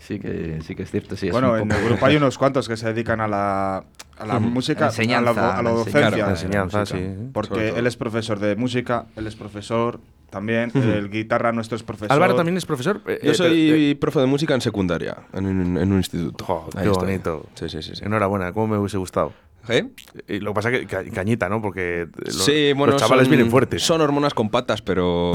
[0.00, 1.26] Sí que, sí que es cierto, sí.
[1.26, 3.84] es Bueno, en el grupo hay unos cuantos que se dedican a la,
[4.18, 6.28] a la música, Enseñanza, a la, a la docencia.
[6.30, 6.86] enseñanza.
[6.86, 7.04] sí.
[7.32, 10.00] Porque él es profesor de música, él es profesor
[10.30, 12.12] también, el guitarra nuestro es profesor.
[12.12, 13.02] Álvaro también es profesor.
[13.06, 15.98] Eh, Yo eh, soy pero- eh, profe de música en secundaria, en un, en un
[15.98, 16.68] instituto.
[16.74, 17.46] Ahí qué bonito.
[17.54, 17.96] Sí, sí, sí.
[17.96, 18.04] sí.
[18.04, 19.32] Enhorabuena, cómo me hubiese gustado.
[19.68, 19.84] ¿Eh?
[20.28, 21.60] Y lo que pasa es que ca- cañita, ¿no?
[21.60, 23.82] Porque los, sí, bueno, los chavales son- vienen fuertes.
[23.82, 25.32] Son hormonas con patas, pero,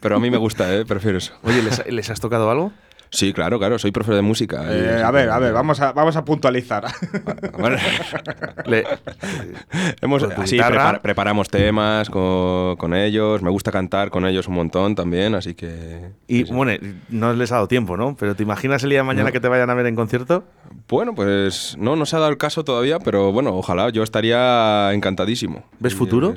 [0.00, 0.84] pero a mí me gusta, ¿eh?
[0.86, 1.34] Prefiero eso.
[1.42, 2.72] Oye, ¿les, les has tocado algo?
[3.14, 4.64] Sí, claro, claro, soy profe de música.
[4.70, 6.86] y- Eh, a ver, a ver, vamos a, vamos a puntualizar.
[7.58, 7.76] Bueno,
[8.64, 8.84] Le-
[10.00, 10.58] hemos, así
[11.02, 16.10] preparamos temas con, con ellos, me gusta cantar con ellos un montón también, así que...
[16.26, 16.72] y bueno,
[17.10, 18.16] no les ha dado tiempo, ¿no?
[18.18, 19.32] Pero ¿te imaginas el día de mañana No.
[19.32, 20.44] que te vayan a ver en concierto?
[20.88, 24.90] Bueno, pues no, no se ha dado el caso todavía, pero bueno, ojalá, yo estaría
[24.94, 25.64] encantadísimo.
[25.80, 26.34] ¿Ves futuro?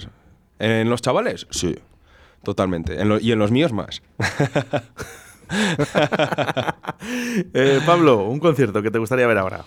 [0.60, 1.48] ¿En los chavales?
[1.52, 1.74] Sí,
[2.44, 3.00] totalmente.
[3.02, 4.02] En lo- y en los míos más.
[7.54, 9.64] Eh, Pablo, un concierto que te gustaría ver ahora.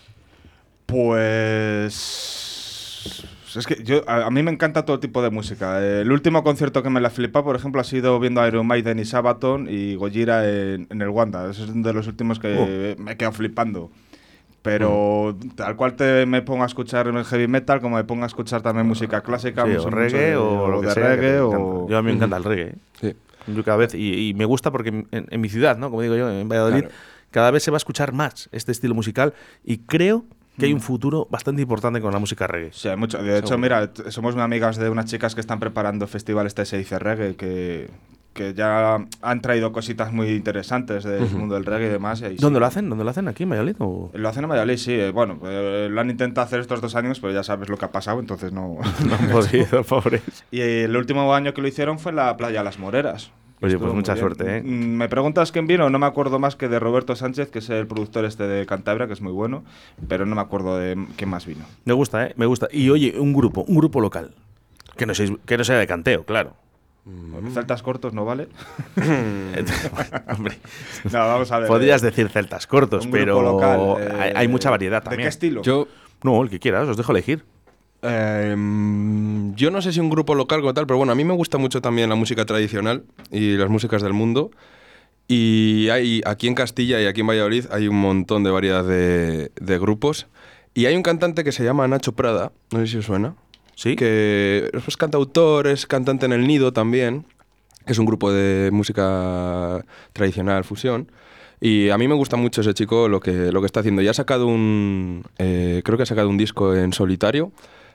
[2.09, 3.25] Pues.
[3.57, 5.83] Es que yo, a, a mí me encanta todo tipo de música.
[5.83, 8.67] Eh, El último concierto que me la flipa, por ejemplo, ha sido viendo a Iron
[8.67, 11.51] Maiden y Sabaton y Gojira en, en el Wanda.
[11.51, 13.91] Ese es uno de los últimos que me he quedado flipando.
[14.63, 18.27] Pero tal cual te me pongo a escuchar el heavy metal, como me pongo a
[18.27, 21.87] escuchar también música clásica, Sí, o reggae de- o lo que de reggae o...
[21.89, 22.69] Yo a mí me encanta el reggae.
[22.71, 22.75] ¿eh?
[23.01, 23.17] Sí.
[23.55, 25.91] Yo cada vez, y, y me gusta porque en, en mi ciudad, ¿no?
[25.91, 26.95] Como digo yo, en Valladolid, Claro.
[27.31, 29.35] cada vez se va a escuchar más este estilo musical
[29.65, 30.25] y creo
[30.59, 32.71] que hay un futuro bastante importante con la música reggae.
[32.73, 33.23] Sí, hay mucho.
[33.23, 33.59] De hecho, Seguro.
[33.59, 37.37] mira, somos muy amigas de unas chicas que están preparando festivales de se dice reggae,
[37.37, 37.89] que,
[38.33, 42.21] que ya han traído cositas muy interesantes del mundo del reggae y demás.
[42.21, 42.61] y ¿Dónde sí.
[42.61, 42.89] lo hacen?
[42.89, 43.27] ¿Dónde lo hacen?
[43.27, 43.77] ¿Aquí en Valladolid?
[43.81, 44.11] o?
[44.15, 44.93] Lo hacen en Valladolid, sí.
[44.93, 47.85] eh, Bueno, eh, lo han intentado hacer estos dos años, pero ya sabes lo que
[47.87, 48.77] ha pasado, entonces no.
[49.09, 50.23] No han podido, pobres.
[50.53, 53.31] y el último año que lo hicieron fue en la playa Las Moreras.
[53.61, 54.23] Oye, Estuvo pues mucha bien.
[54.25, 54.63] suerte, ¿eh?
[54.63, 57.69] Mm, Me preguntas quién vino, no me acuerdo más que de Roberto Sánchez, que es
[57.71, 59.65] el productor este de Cantabria, que es muy bueno,
[60.07, 61.65] pero no me acuerdo de quién más vino.
[61.85, 62.35] Me gusta, ¿eh?
[62.37, 62.69] Me gusta.
[62.71, 64.31] Y oye, un grupo, un grupo local.
[64.97, 66.55] Que no, seáis- que no sea de canteo, claro.
[67.55, 68.49] Celtas cortos no vale.
[70.37, 70.59] Hombre,
[71.13, 71.69] No, vamos a ver.
[71.69, 75.05] podrías eh, decir celtas cortos, un grupo pero local, eh, hay, hay mucha variedad ¿De
[75.05, 75.23] también.
[75.23, 75.63] qué estilo?
[75.63, 75.89] Yo,
[76.23, 77.45] No, el que quieras, os dejo elegir.
[78.03, 78.55] eh,
[79.55, 81.59] yo no sé si un grupo local como tal, pero bueno, a mí me gusta
[81.59, 84.51] mucho también la música tradicional y las músicas del mundo.
[85.27, 89.51] Y hay aquí en Castilla y aquí en Valladolid hay un montón de variedad de,
[89.61, 90.27] de grupos.
[90.75, 93.35] Y hay un cantante que se llama Nacho Prada, no sé si os suena.
[93.79, 93.95] Sí.
[93.95, 97.27] Que es cantautor, es cantante en El Nido también,
[97.87, 101.13] que es un grupo de música tradicional, fusión.
[101.61, 104.03] Y a mí me gusta mucho ese chico lo que, lo que está haciendo.
[104.03, 105.23] Ya ha sacado un.
[105.39, 107.53] eh, creo que ha sacado un disco en solitario.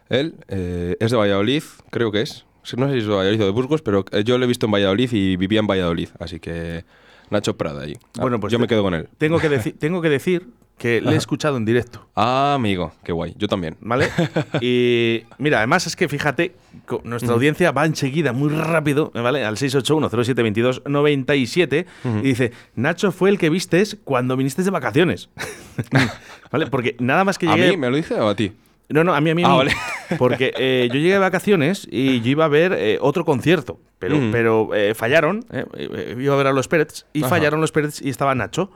[0.10, 2.46] Él eh, es de Valladolid, creo que es.
[2.78, 4.66] No sé si es de Valladolid o de Burgos, pero eh, yo lo he visto
[4.68, 6.10] en Valladolid y vivía en Valladolid.
[6.20, 6.86] Así que
[7.30, 7.98] Nacho Prada ahí.
[8.18, 9.10] Ah, Bueno, pues yo te- me quedo con él.
[9.18, 12.08] Tengo que, tengo que decir que le he escuchado en directo.
[12.16, 13.34] Ah, amigo, qué guay.
[13.38, 13.78] Yo también.
[13.80, 14.10] ¿Vale?
[14.62, 16.56] Y mira, además es que fíjate,
[17.04, 19.46] nuestra audiencia va enseguida, muy rápido, ¿vale?
[19.46, 21.86] Al 681-0722-97
[22.22, 25.30] y dice, Nacho fue el que vistes cuando viniste de vacaciones.
[26.52, 26.68] ¿Vale?
[26.68, 27.72] Porque nada más que ¿A llegué...
[27.72, 28.52] mí me lo dice o a ti?
[28.90, 29.44] No, no, a mí, a mí.
[29.44, 29.58] a Ah, mí.
[29.58, 29.72] vale.
[30.18, 34.18] Porque eh, yo llegué de vacaciones y yo iba a ver eh, otro concierto, pero,
[34.18, 34.32] Mm.
[34.32, 35.46] pero eh, fallaron.
[35.52, 37.30] eh, eh, iba a ver a los Pérez y Ajá.
[37.30, 38.70] fallaron los Pérez y estaba Nacho.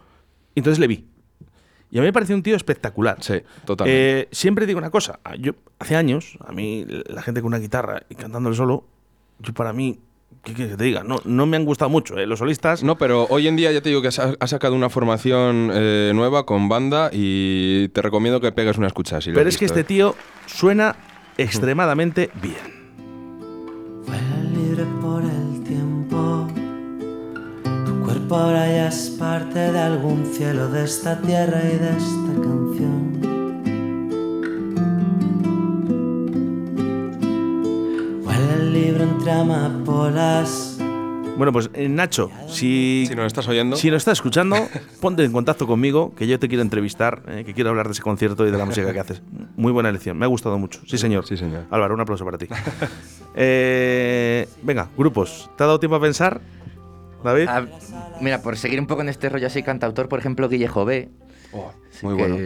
[0.55, 1.05] Entonces le vi.
[1.97, 3.17] Y a mí me pareció un tío espectacular.
[3.21, 4.19] Sí, totalmente.
[4.21, 5.19] Eh, siempre digo una cosa.
[5.39, 8.85] Yo, hace años, a mí, la gente con una guitarra y cantándole solo,
[9.39, 9.99] yo para mí,
[10.43, 11.01] ¿qué quieres que te diga?
[11.03, 12.19] No, no me han gustado mucho.
[12.19, 12.83] eh, Los solistas.
[12.83, 16.11] No, pero hoy en día ya te digo que has- ha sacado una formación eh,
[16.13, 19.19] nueva con banda y te recomiendo que pegues una escucha.
[19.19, 19.83] Si pero es que este eh.
[19.83, 20.13] tío
[20.45, 20.95] suena
[21.39, 22.76] extremadamente bien.
[28.29, 33.17] Ahora ya es parte de algún cielo de esta tierra y de esta canción.
[38.25, 40.77] Huele el libro entre amapolas.
[41.37, 43.75] Bueno, pues eh, Nacho, si, Si nos estás oyendo.
[43.75, 44.57] si nos estás escuchando,
[44.99, 48.01] ponte en contacto conmigo, que yo te quiero entrevistar, eh, que quiero hablar de ese
[48.01, 49.21] concierto y de la música que haces.
[49.55, 50.79] Muy buena elección, me ha gustado mucho.
[50.85, 51.25] Sí, señor.
[51.27, 51.65] Sí, señor.
[51.69, 52.47] Álvaro, un aplauso para ti.
[53.39, 56.41] Eh, venga, grupos, ¿te ha dado tiempo a pensar,
[57.23, 57.45] David?
[57.49, 57.65] Ah,
[58.21, 61.09] mira, por seguir un poco en este rollo así cantautor, por ejemplo, Guille Jové.
[61.89, 62.37] Sí muy que bueno.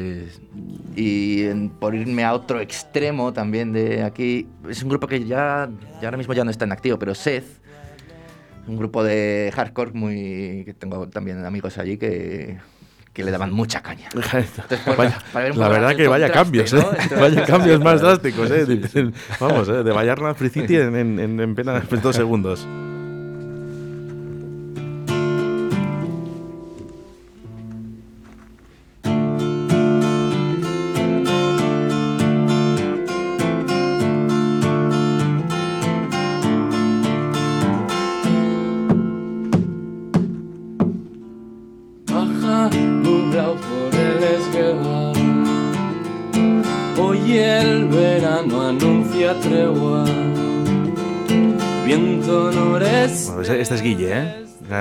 [0.96, 5.70] Y en- por irme a otro extremo también de aquí, es un grupo que ya,
[6.02, 7.44] ya ahora mismo ya no está en activo, pero Seth,
[8.68, 12.60] un grupo de hardcore muy que tengo también amigos allí que,
[13.12, 14.08] que le daban mucha caña.
[14.14, 14.50] Entonces,
[14.86, 16.80] pues, Vaya, para ver un la poco verdad que vaya cambios, ¿no?
[16.80, 16.86] ¿eh?
[17.02, 19.12] Entonces- Vaya cambios más drásticos, ¿eh?
[19.40, 19.84] Vamos, ¿eh?
[19.84, 22.66] de Vallarna a Free City en, en, en, en apenas dos segundos.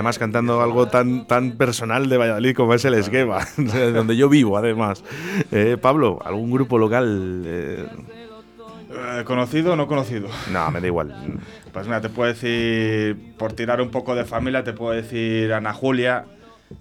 [0.01, 4.57] Además cantando algo tan, tan personal de Valladolid como es el esquema, donde yo vivo
[4.57, 5.05] además.
[5.53, 7.42] Eh, Pablo, ¿algún grupo local?
[7.44, 7.84] eh?
[8.90, 10.28] Eh, ¿Conocido o no conocido?
[10.51, 11.14] No, me da igual.
[11.70, 15.74] Pues mira, te puedo decir, por tirar un poco de familia, te puedo decir Ana
[15.74, 16.24] Julia,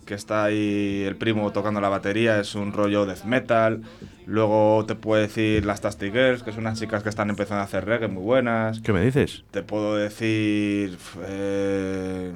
[0.05, 3.82] que está ahí el primo tocando la batería, es un rollo death metal.
[4.28, 7.65] Luego te puedo decir las Tasty Girls, que son unas chicas que están empezando a
[7.65, 8.80] hacer reggae muy buenas.
[8.80, 9.43] ¿Qué me dices?
[9.51, 10.97] Te puedo decir...
[11.28, 12.32] eh,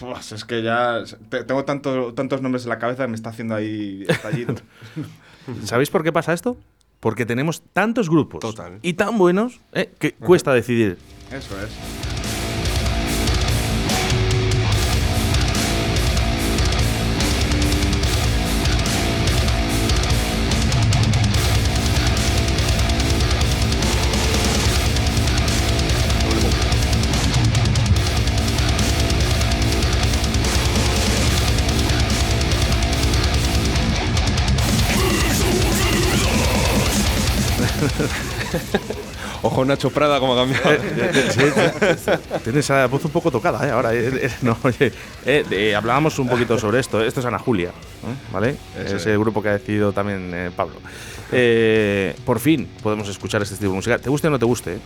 [0.00, 3.30] pues es que ya te- tengo tanto- tantos nombres en la cabeza que me está
[3.30, 4.54] haciendo ahí estallido.
[5.64, 6.56] ¿Sabéis por qué pasa esto?
[7.00, 8.42] Porque tenemos tantos grupos
[8.82, 10.98] y tan buenos eh, que cuesta decidir.
[11.30, 12.07] Eso es.
[39.58, 40.70] Ojo, Nacho Prada, como ha cambiado.
[42.44, 43.72] Tienes esa voz un poco tocada, ¿eh?
[43.72, 44.92] Ahora, eh, eh, no, oye,
[45.26, 47.02] eh, hablábamos un poquito sobre esto.
[47.02, 47.72] Esto es Ana Julia.
[48.32, 48.54] ¿vale?
[48.78, 50.76] Es el grupo que ha decidido también Pablo.
[51.32, 53.98] Eh, por fin podemos escuchar este estilo de música.
[53.98, 54.80] Te guste o no te guste, ¿eh?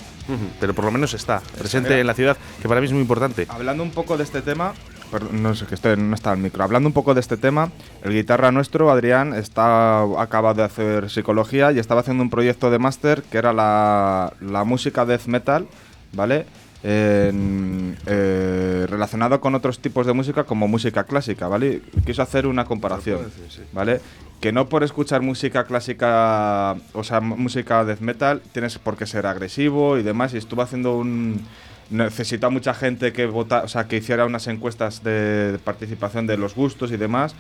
[0.60, 2.00] pero por lo menos está presente Mira.
[2.00, 3.46] en la ciudad, que para mí es muy importante.
[3.48, 4.74] Hablando un poco de este tema,
[5.10, 6.64] perdón, no sé que estoy, no está el micro.
[6.64, 7.70] Hablando un poco de este tema,
[8.02, 12.78] el guitarra nuestro, Adrián, está acaba de hacer psicología y estaba haciendo un proyecto de
[12.78, 15.66] máster que era la, la música death metal,
[16.12, 16.46] ¿vale?
[16.82, 21.82] En, eh, relacionado con otros tipos de música como música clásica, ¿vale?
[22.04, 23.20] Quiso hacer una comparación,
[23.72, 24.00] ¿vale?
[24.40, 29.26] Que no por escuchar música clásica, o sea, música death metal, tienes por qué ser
[29.26, 30.34] agresivo y demás.
[30.34, 31.40] Y estuvo haciendo un...
[31.90, 36.38] Necesitó a mucha gente que vota, o sea, que hiciera unas encuestas de participación de
[36.38, 37.34] los gustos y demás.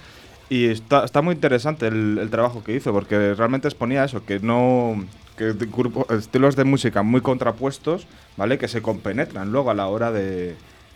[0.50, 4.38] Y está, está muy interesante el, el trabajo que hizo, porque realmente exponía eso, que
[4.40, 5.02] no.
[5.42, 8.58] Que estilos de música muy contrapuestos, ¿vale?
[8.58, 10.54] Que se compenetran luego a la hora de.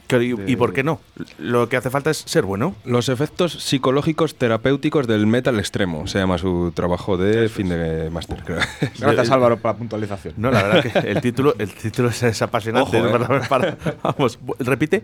[0.08, 1.00] ¿Y, de- y por qué no?
[1.36, 2.76] Lo que hace falta es ser bueno.
[2.84, 8.40] Los efectos psicológicos terapéuticos del metal extremo, se llama su trabajo de fin de máster,
[8.44, 8.60] creo.
[9.00, 10.34] Gracias, Álvaro, por la puntualización.
[10.36, 12.96] No, la verdad que el título, el título es, apasionante.
[12.98, 13.02] Eh.
[13.02, 15.02] Para- para- vamos, repite.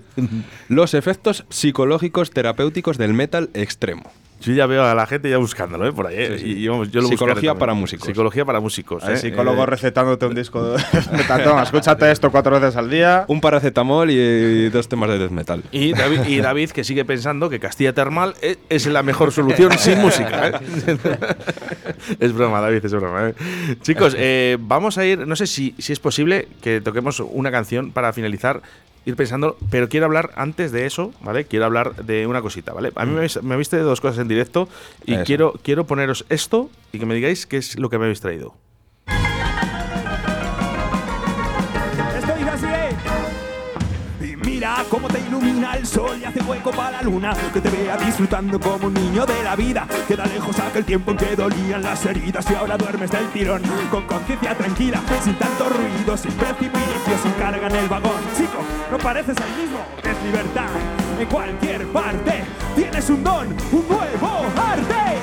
[0.68, 4.05] Los efectos psicológicos terapéuticos del metal extremo.
[4.43, 5.93] Yo ya veo a la gente ya buscándolo, ¿eh?
[5.93, 6.16] Por ahí.
[6.18, 6.38] ¿eh?
[6.38, 6.59] Sí, sí.
[6.59, 8.07] Y, vamos, yo lo buscaré Psicología para músicos.
[8.07, 9.09] Psicología para músicos.
[9.09, 9.16] ¿eh?
[9.16, 10.82] psicólogo Eh, recetándote un disco de
[11.12, 11.45] metal.
[11.45, 13.24] Toma, escúchate esto cuatro veces al día.
[13.28, 15.62] Un paracetamol y dos temas de death metal.
[15.70, 19.72] Y David, y David, que sigue pensando que Castilla Termal es, es la mejor solución
[19.78, 20.49] sin música.
[20.49, 20.53] ¿eh?
[22.20, 23.28] es broma, David, es broma.
[23.28, 23.34] ¿eh?
[23.82, 27.93] Chicos, eh, vamos a ir, no sé si, si es posible que toquemos una canción
[27.93, 28.62] para finalizar,
[29.05, 31.45] ir pensando, pero quiero hablar antes de eso, ¿vale?
[31.45, 32.93] Quiero hablar de una cosita, ¿vale?
[32.95, 34.69] A mí me, habéis- me habéis traído dos cosas en directo
[35.05, 35.25] y Eso.
[35.25, 38.55] quiero, quiero poneros esto y que me digáis qué es lo que me habéis traído.
[44.63, 47.97] Mira cómo te ilumina el sol y hace hueco para la luna Que te vea
[47.97, 52.07] disfrutando como un niño de la vida Queda lejos aquel tiempo en que dolían las
[52.07, 53.61] heridas Y ahora duermes del tirón
[53.91, 58.59] Con conciencia tranquila, sin tanto ruido, sin precipicio Sin carga en el vagón Chico,
[58.89, 60.69] no pareces el mismo, es libertad
[61.19, 62.45] En cualquier parte
[62.77, 65.19] tienes un don, un nuevo arte.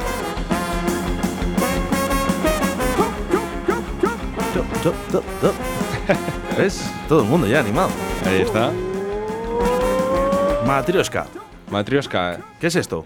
[6.58, 6.92] ¿Ves?
[7.08, 7.90] Todo el mundo ya animado.
[8.26, 8.72] Ahí está.
[10.66, 11.28] Matrioska.
[11.72, 12.40] Matrioska.
[12.60, 13.06] ¿Qué es esto?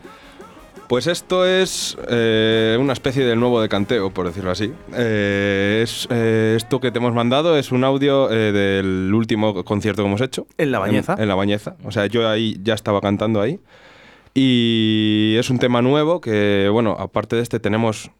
[0.87, 4.71] Pues esto es eh, una especie del nuevo decanteo, por decirlo así.
[4.93, 10.03] Eh, es, eh, esto que te hemos mandado es un audio eh, del último concierto
[10.03, 10.45] que hemos hecho.
[10.57, 11.13] ¿En La Bañeza?
[11.13, 11.75] En, en La Bañeza.
[11.85, 13.59] O sea, yo ahí ya estaba cantando ahí.
[14.33, 18.11] Y es un tema nuevo que, bueno, aparte de este tenemos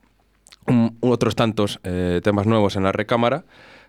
[0.67, 3.43] un- otros tantos eh, temas nuevos en la recámara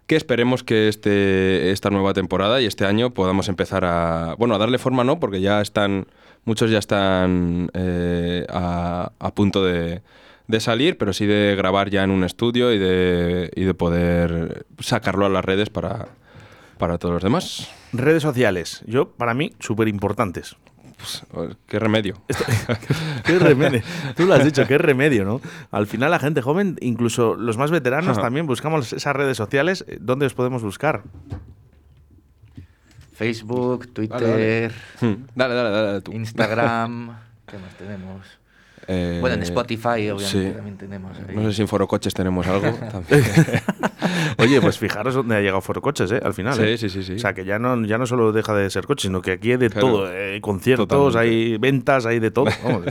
[0.06, 4.58] que esperemos que este, esta nueva temporada y este año podamos empezar a, bueno, a
[4.58, 5.18] darle forma, ¿no?
[5.18, 6.06] Porque ya están,
[6.44, 10.02] muchos ya están eh, a, punto de,
[10.46, 14.66] de salir, pero sí de grabar ya en un estudio y de, y de poder
[14.80, 16.08] sacarlo a las redes para,
[16.78, 17.70] para todos los demás.
[17.92, 18.82] Redes sociales.
[18.86, 20.56] Yo, para mí, súper importantes.
[21.30, 22.14] Pues, ¿Qué remedio?
[23.24, 23.82] Qué remedio.
[24.16, 25.40] Tú lo has dicho, qué remedio, ¿no?
[25.70, 29.84] Al final la gente joven, incluso los más veteranos, también buscamos esas redes sociales.
[29.88, 31.02] Eh, ¿Dónde os podemos buscar?
[33.12, 35.14] Facebook, Twitter, Dale, dale.
[35.14, 36.12] Hmm, Dale, dale, dale, tú.
[36.12, 37.16] Instagram.
[37.46, 38.26] ¿Qué más tenemos?
[38.86, 40.50] Eh, Bueno, en Spotify, obviamente, sí.
[40.54, 41.16] también tenemos.
[41.18, 41.34] ahí.
[41.36, 42.66] No sé si en Foro Coches tenemos algo.
[44.38, 46.20] Oye, pues fijaros dónde ha llegado Foro Coches, ¿eh?
[46.22, 46.54] Al final.
[46.54, 46.78] Sí, ¿eh?
[46.78, 47.14] sí, sí, sí.
[47.14, 49.52] O sea, que ya no, ya no solo deja de ser coche, sino que aquí
[49.52, 49.86] hay de Claro.
[49.88, 50.12] todo.
[50.12, 51.18] eh, conciertos, Totalmente.
[51.18, 52.46] hay ventas, hay de todo.
[52.64, 52.82] Vamos,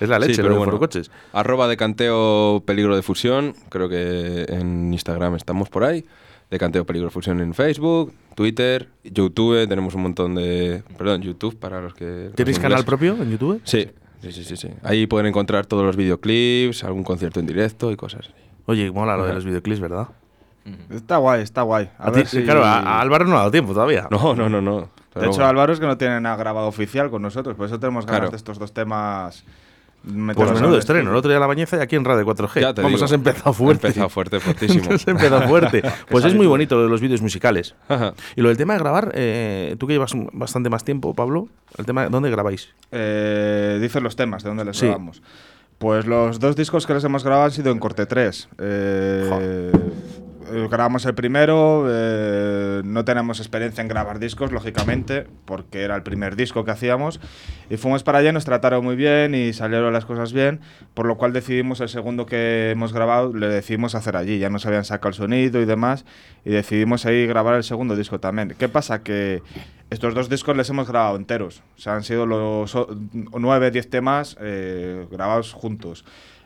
[0.00, 1.10] es la leche Sí, pero bueno, Foro Coches.
[1.32, 3.54] Arroba decanteo peligro de fusión.
[3.68, 6.04] Creo que en Instagram estamos por ahí.
[6.50, 9.66] Decanteo peligro de fusión en Facebook, Twitter, YouTube.
[9.68, 10.82] Tenemos un montón de.
[10.98, 12.30] Perdón, YouTube para los que.
[12.34, 13.60] ¿Tenéis canal propio en YouTube?
[13.64, 13.88] Sí.
[14.22, 14.68] Sí, sí, sí, sí.
[14.82, 18.30] Ahí pueden encontrar todos los videoclips, algún concierto en directo y cosas.
[18.66, 20.08] Oye, mola lo de los videoclips, ¿verdad?
[20.90, 21.90] Está guay, está guay.
[21.98, 24.06] A A ti- ver si- Claro, a, Álvaro no ha dado tiempo todavía.
[24.10, 24.88] No, no, no, no.
[25.14, 25.46] De hecho, bueno.
[25.46, 28.30] Álvaro es que no tiene nada grabado oficial con nosotros, por eso tenemos ganas Claro.
[28.30, 29.44] de estos dos temas.
[30.04, 32.60] Pues menudo estreno, el otro día la bañeza y aquí en Radio 4G.
[32.60, 33.04] Ya te Vamos, digo.
[33.04, 33.86] has empezado fuerte.
[33.86, 34.92] He empezado fuerte, fuertísimo.
[34.92, 35.82] has empezado fuerte.
[36.10, 37.74] Pues es muy bonito lo de los vídeos musicales.
[37.88, 38.12] Ajá.
[38.34, 41.48] Y lo del tema de grabar, eh, tú que llevas bastante más tiempo, Pablo,
[41.78, 42.70] el tema, ¿dónde grabáis?
[42.90, 44.86] Eh, dicen los temas, de dónde les Sí.
[44.86, 45.22] grabamos.
[45.78, 48.48] Pues los dos discos que les hemos grabado han sido en corte 3.
[48.58, 49.72] Eh, eh,
[50.68, 56.36] grabamos el primero, eh, no tenemos experiencia en grabar discos, lógicamente, porque era el primer
[56.36, 57.20] disco que hacíamos.
[57.70, 60.60] Y fuimos para allá, nos trataron muy bien y salieron las cosas bien,
[60.94, 64.38] por lo cual decidimos el segundo que hemos grabado, le decidimos hacer allí.
[64.38, 66.04] Ya nos habían sacado el sonido y demás,
[66.44, 68.54] y decidimos ahí grabar el segundo disco también.
[68.58, 69.02] ¿Qué pasa?
[69.02, 69.42] Que
[69.90, 71.62] estos dos discos les hemos grabado enteros.
[71.76, 72.76] O sea, han sido los
[73.32, 76.04] nueve, diez temas eh, grabados juntos.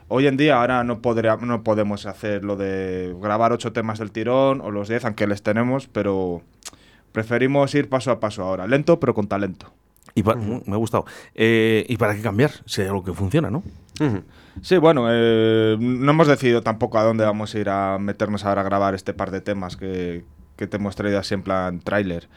[0.09, 4.11] Hoy en día ahora no, podría, no podemos hacer lo de grabar ocho temas del
[4.11, 6.41] tirón o los diez, aunque les tenemos, pero
[7.11, 8.67] preferimos ir paso a paso ahora.
[8.67, 9.73] Lento, pero con talento.
[10.15, 11.05] Y pa- mm, Me ha gustado.
[11.35, 12.51] Eh, ¿Y para qué cambiar?
[12.65, 13.63] Si hay algo que funciona, ¿no?
[14.61, 18.61] Sí, bueno, eh, no hemos decidido tampoco a dónde vamos a ir a meternos ahora
[18.61, 20.23] a grabar este par de temas que,
[20.55, 22.27] que te hemos traído así en plan tráiler.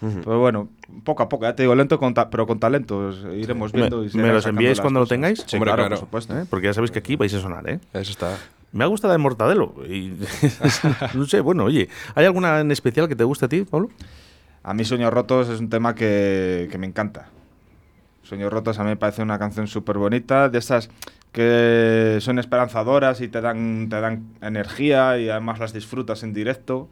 [0.00, 0.68] Pero bueno,
[1.04, 3.26] poco a poco, ya te digo, lento con pero con talentos.
[3.34, 4.04] Iremos viendo.
[4.04, 5.44] y ¿Me los enviáis cuando lo tengáis?
[5.46, 6.38] Sí, claro, por supuesto.
[6.38, 6.44] ¿Eh?
[6.48, 7.80] Porque ya sabéis que aquí vais a sonar, ¿eh?
[7.92, 8.36] Eso está.
[8.72, 9.74] Me ha gustado el mortadelo.
[9.88, 10.12] Y
[11.14, 13.90] no sé, bueno, oye, ¿hay alguna en especial que te guste a ti, Pablo?
[14.62, 17.28] A mí Sueños Rotos es un tema que, que me encanta.
[18.22, 20.90] Sueños Rotos a mí me parece una canción súper bonita, de esas
[21.32, 26.88] que son esperanzadoras y te dan, te dan energía y además las disfrutas en directo.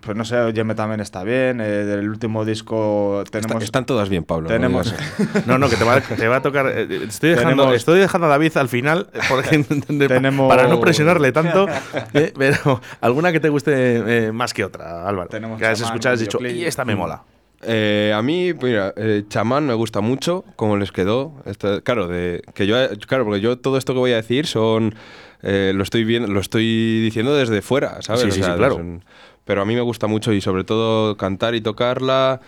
[0.00, 1.60] Pues no sé, Óyeme también está bien.
[1.60, 3.62] eh, del último disco tenemos.
[3.64, 4.48] están todas bien, Pablo.
[4.48, 4.94] Tenemos.
[5.46, 6.66] No, no, que te va, te va a tocar.
[6.68, 9.58] eh, Estoy dejando, Tenemos- estoy dejando a David al final eh, porque-
[10.08, 11.66] Tenemos- para no presionarle tanto.
[12.14, 15.28] eh, pero alguna que te guste eh, más que otra, Álvaro.
[15.28, 17.22] Tenemos que has escuchado y has dicho, y esta me mola.
[17.62, 21.32] Eh, a mí, mira, eh, Chamán me gusta mucho, cómo les quedó.
[21.44, 22.76] Esto- claro, de, que yo,
[23.08, 24.94] claro, porque yo todo esto que voy a decir son,
[25.42, 28.22] eh, lo estoy viendo, lo estoy diciendo desde fuera, ¿sabes?
[28.22, 29.00] Sí, O sí, sea, sí, claro.
[29.44, 32.40] pero a mí me gusta mucho y sobre todo cantar y tocarla.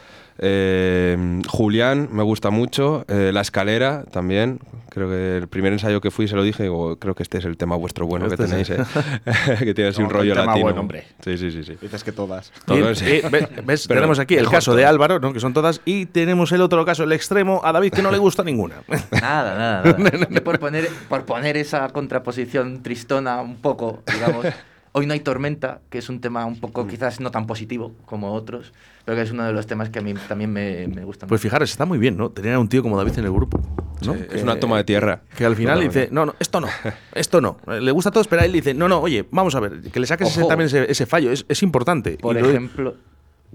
[0.42, 4.58] Eh, Julián me gusta mucho, eh, La Escalera también.
[4.88, 7.44] Creo que el primer ensayo que fui se lo dije, digo, creo que este es
[7.44, 9.56] el tema vuestro bueno Este que es tenéis, ¿eh?
[9.60, 10.64] que tiene así un rollo tema latino.
[10.64, 11.04] bueno, hombre.
[11.24, 11.76] Sí, sí, sí, sí.
[11.80, 12.50] Dices que todas.
[12.64, 13.86] Todo Y- es- y- ve- ¿ves?
[13.86, 14.84] Pero tenemos aquí el caso de.
[14.86, 15.32] Álvaro, ¿no?
[15.32, 18.18] que son todas, y tenemos el otro caso, el extremo, a David, que no le
[18.18, 18.76] gusta ninguna.
[19.12, 20.40] Nada, nada, nada.
[20.42, 24.44] Por poner, por poner esa contraposición tristona un poco, digamos,
[24.92, 26.60] hoy no hay tormenta, que es un tema un Mm.
[26.60, 28.72] poco quizás no tan positivo como otros,
[29.04, 31.28] pero que es uno de los temas que a mí también me, me gustan.
[31.28, 32.30] Pues fijaros, está muy bien, ¿no?
[32.30, 33.60] Tener a un tío como David en el grupo.
[34.04, 34.14] ¿no?
[34.14, 35.20] Sí, es una toma de tierra.
[35.36, 36.68] Que al final dice, no, no, esto no,
[37.14, 37.58] esto no.
[37.66, 40.00] Le gusta a todos, pero a él dice, no, no, oye, vamos a ver, que
[40.00, 42.16] le saques ese- también ese, ese fallo, es, es importante.
[42.20, 42.94] Por Y lo- ejemplo...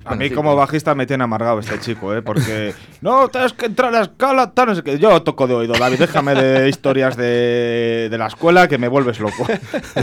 [0.04, 2.22] A mí como bajista me tiene amargado este chico, ¿eh?
[2.22, 5.00] Porque no, tienes que entrar a la escala, tal, no sé qué.
[5.00, 9.20] Yo toco de oído, David, déjame de historias de, de la escuela que me vuelves
[9.20, 9.48] loco.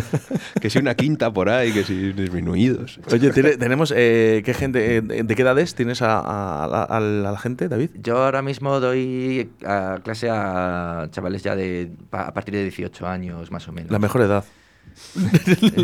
[0.60, 2.98] que si una quinta por ahí, que si disminuidos.
[3.12, 7.00] Oye, tiene- tenemos, eh, ¿qué gente, eh, de qué edades tienes a, a- a- a
[7.00, 7.90] la gente, David?
[7.94, 13.06] Yo ahora mismo doy a clase a chavales ya de pa- a partir de 18
[13.06, 13.92] años más o menos.
[13.92, 14.44] La mejor edad.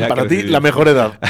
[0.09, 1.19] Para que ti, la mejor edad.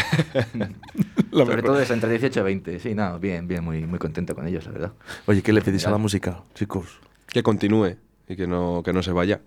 [1.31, 1.63] La Sobre mejor.
[1.73, 2.81] todo es entre 18 y 20.
[2.81, 4.93] Sí, no, bien, bien, muy, muy contento con ellos, la verdad.
[5.27, 7.01] Oye, ¿qué le pedís a la música, chicos?
[7.27, 7.97] Que continúe
[8.29, 9.41] y que no, que no se vaya.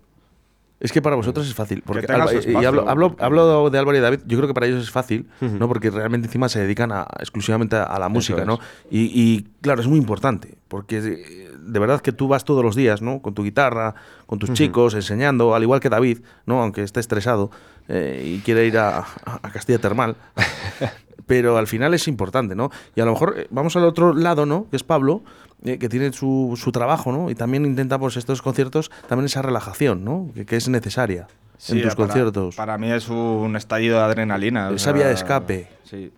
[0.78, 1.82] Es que para vosotros es fácil.
[1.84, 4.48] Porque tenga su Alba- y espacio, hablo, hablo, hablo de Álvaro y David, yo creo
[4.48, 5.66] que para ellos es fácil, ¿no?
[5.68, 8.46] Porque realmente encima se dedican a- exclusivamente a la música, es.
[8.46, 8.58] ¿no?
[8.90, 13.00] Y, y, claro, es muy importante, porque de verdad que tú vas todos los días,
[13.02, 13.22] ¿no?
[13.22, 13.94] Con tu guitarra,
[14.26, 16.60] con tus chicos, enseñando, al igual que David, ¿no?
[16.62, 17.50] Aunque esté estresado
[17.88, 20.16] eh, y quiere ir a, a Castilla Termal.
[21.26, 22.70] Pero al final es importante, ¿no?
[22.94, 24.66] Y a lo mejor eh, vamos al otro lado, ¿no?
[24.70, 25.22] Que es Pablo,
[25.64, 27.30] eh, que tiene su, su trabajo, ¿no?
[27.30, 30.30] Y también intenta, pues, estos conciertos, también esa relajación, ¿no?
[30.34, 31.28] Que, que es necesaria
[31.68, 32.56] en tus para- conciertos.
[32.56, 34.68] Para mí es un estallido de adrenalina.
[34.70, 35.68] o Esa vía de escape.
[35.84, 36.12] Sí.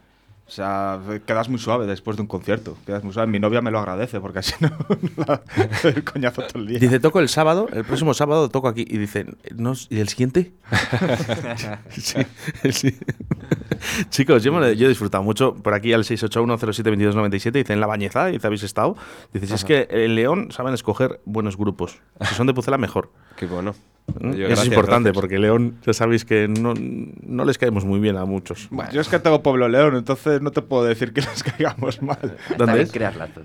[0.47, 2.77] O sea, quedas muy suave después de un concierto.
[2.85, 3.31] Quedas muy suave.
[3.33, 5.43] Mi novia me lo agradece porque así no, no la-
[5.85, 6.79] el coñazo todo el día.
[6.79, 8.85] Dice, toco el sábado, el próximo sábado toco aquí.
[8.87, 10.53] Y dicen, ¿no, ¿y el siguiente?
[11.91, 12.27] sí,
[12.71, 12.99] sí.
[14.11, 15.55] Chicos, yo, me yo he disfrutado mucho.
[15.55, 18.97] Por aquí al 681072297 dice, en La Bañeza, dice, ¿habéis estado?
[19.33, 22.01] Dice, si es que el León saben escoger buenos grupos.
[22.21, 23.11] Si son de Pucela, mejor.
[23.37, 23.75] Qué bueno.
[24.21, 24.33] ¿Mm?
[24.35, 25.15] Yo, Eso es importante, gracias.
[25.21, 26.75] porque León, ya sabéis que no,
[27.23, 28.69] no les caemos muy bien a muchos.
[28.93, 32.37] Yo es que tengo Pueblo León, entonces no te puedo decir que les caigamos mal.
[32.59, 32.93] ¿Dónde es?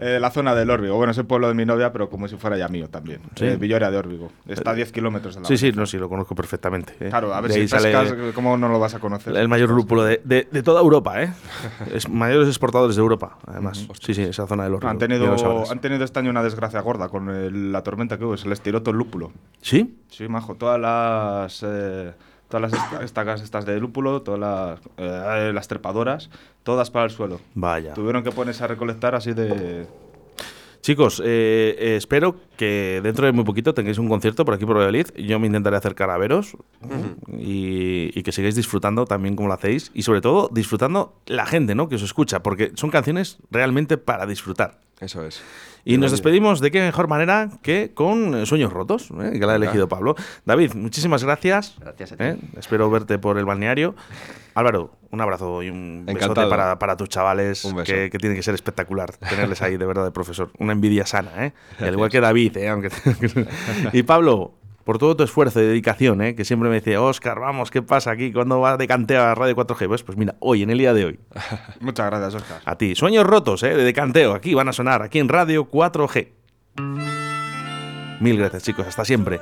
[0.01, 0.95] Eh, la zona del Órbigo.
[0.97, 3.21] Bueno, es el pueblo de mi novia, pero como si fuera ya mío también.
[3.35, 3.45] Sí.
[3.45, 4.31] Eh, Villoria de Órbigo.
[4.47, 6.93] Está a 10 kilómetros de la Sí, sí, no, sí, lo conozco perfectamente.
[6.99, 7.09] ¿eh?
[7.09, 9.35] Claro, a ver De si pescas, ¿cómo no lo vas a conocer?
[9.35, 11.33] El mayor lúpulo de, de- de toda Europa, ¿eh?
[11.93, 13.87] Es mayores exportadores de Europa, además.
[14.01, 14.89] Sí, sí, esa zona del Órbigo.
[14.89, 18.35] Han tenido, han tenido este año una desgracia gorda con el- la tormenta que hubo.
[18.37, 19.31] Se les tiró todo el lúpulo.
[19.61, 19.95] ¿Sí?
[20.09, 20.48] Sí, majo.
[20.57, 22.13] Todas las, eh,
[22.47, 26.29] todas las esta- estacas estas de lúpulo, todas las, eh, las trepadoras,
[26.63, 27.39] todas para el suelo.
[27.55, 27.93] Vaya.
[27.93, 29.87] Tuvieron que ponerse a recolectar así de...
[30.81, 34.77] Chicos, eh, eh, espero que dentro de muy poquito tengáis un concierto por aquí por
[34.77, 35.07] Valladolid.
[35.17, 36.55] Yo me intentaré acercar a veros
[37.27, 41.75] y, y que sigáis disfrutando también como lo hacéis y sobre todo disfrutando la gente
[41.75, 41.89] ¿no?
[41.89, 44.79] que os escucha, porque son canciones realmente para disfrutar.
[44.99, 45.41] Eso es.
[45.85, 49.31] Y nos despedimos de qué mejor manera que con Sueños Rotos, ¿eh?
[49.39, 50.15] que la ha elegido Pablo.
[50.45, 51.75] David, muchísimas gracias.
[51.79, 52.23] Gracias a ti.
[52.25, 52.37] ¿eh?
[52.57, 53.95] Espero verte por el balneario.
[54.55, 56.49] Álvaro, un abrazo y un besote Encantado.
[56.49, 57.93] para, para tus chavales, Un beso.
[57.93, 60.51] que, que tiene que ser espectacular tenerles ahí de verdad de profesor.
[60.59, 61.53] Una envidia sana, ¿eh?
[61.79, 62.67] Al igual que David, ¿eh?
[62.67, 62.89] Aunque
[63.93, 64.58] y Pablo,
[64.89, 66.33] por todo tu esfuerzo y dedicación, ¿eh?
[66.33, 68.33] que siempre me dice, Oscar, vamos, ¿qué pasa aquí?
[68.33, 69.87] ¿Cuándo va de canteo a Radio 4G?
[69.87, 71.19] Pues, pues mira, hoy, en el día de hoy.
[71.79, 72.61] Muchas gracias, Oscar.
[72.65, 72.95] A ti.
[72.95, 73.75] Sueños rotos, ¿eh?
[73.75, 74.33] De decanteo.
[74.33, 76.29] Aquí van a sonar, aquí en Radio 4G.
[78.19, 78.87] Mil gracias, chicos.
[78.87, 79.39] Hasta siempre.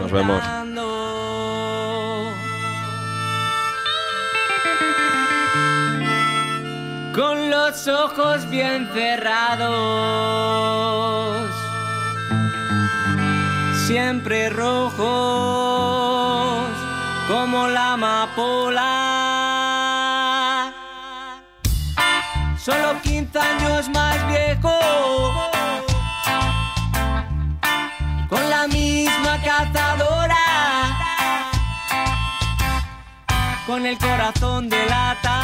[0.00, 0.42] Nos vemos.
[7.14, 9.68] Con los ojos bien cerrados,
[13.88, 14.98] siempre rojos
[17.26, 18.84] como la amapola.
[22.62, 24.78] Solo 15 años más viejo,
[28.28, 30.36] con la misma cazadora
[33.66, 35.40] con el corazón de lata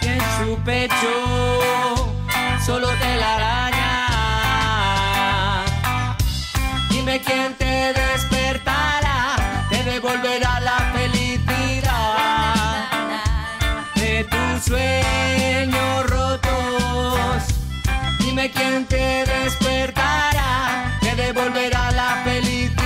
[0.00, 1.12] y en su pecho
[2.64, 3.83] solo telaraña.
[7.14, 9.36] Dime quién te despertará,
[9.70, 11.86] te devolverá la felicidad
[13.94, 17.44] de tus sueños rotos.
[18.18, 22.83] Dime quién te despertará, te devolverá la felicidad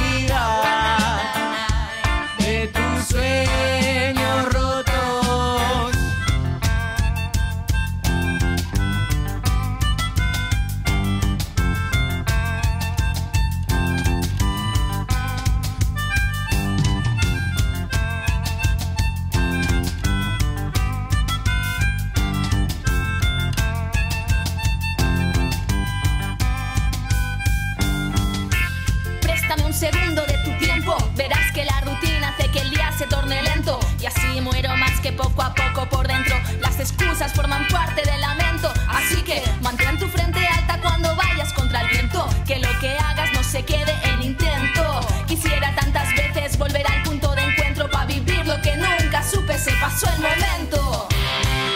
[46.59, 50.21] veces volver al punto de encuentro para vivir lo que nunca supe, se pasó el
[50.21, 51.09] momento.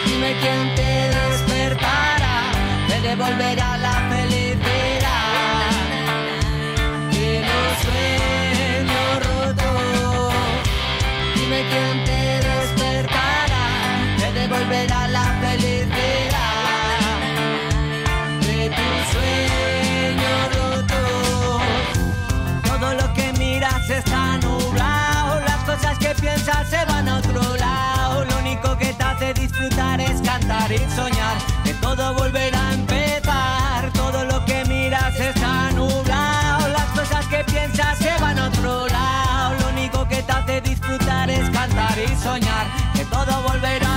[0.05, 2.51] Dime quién te despertará,
[2.87, 5.71] te devolverá la felicidad
[7.11, 10.33] de los sueños rotos.
[11.35, 13.65] Dime quién te despertará,
[14.17, 15.02] te devolverá
[25.75, 28.25] cosas que piensas se van a otro lado.
[28.25, 33.91] Lo único que te hace disfrutar es cantar y soñar que todo volverá a empezar.
[33.93, 39.55] Todo lo que miras está nublado, las cosas que piensas se van a otro lado.
[39.59, 43.92] Lo único que te hace disfrutar es cantar y soñar que todo volverá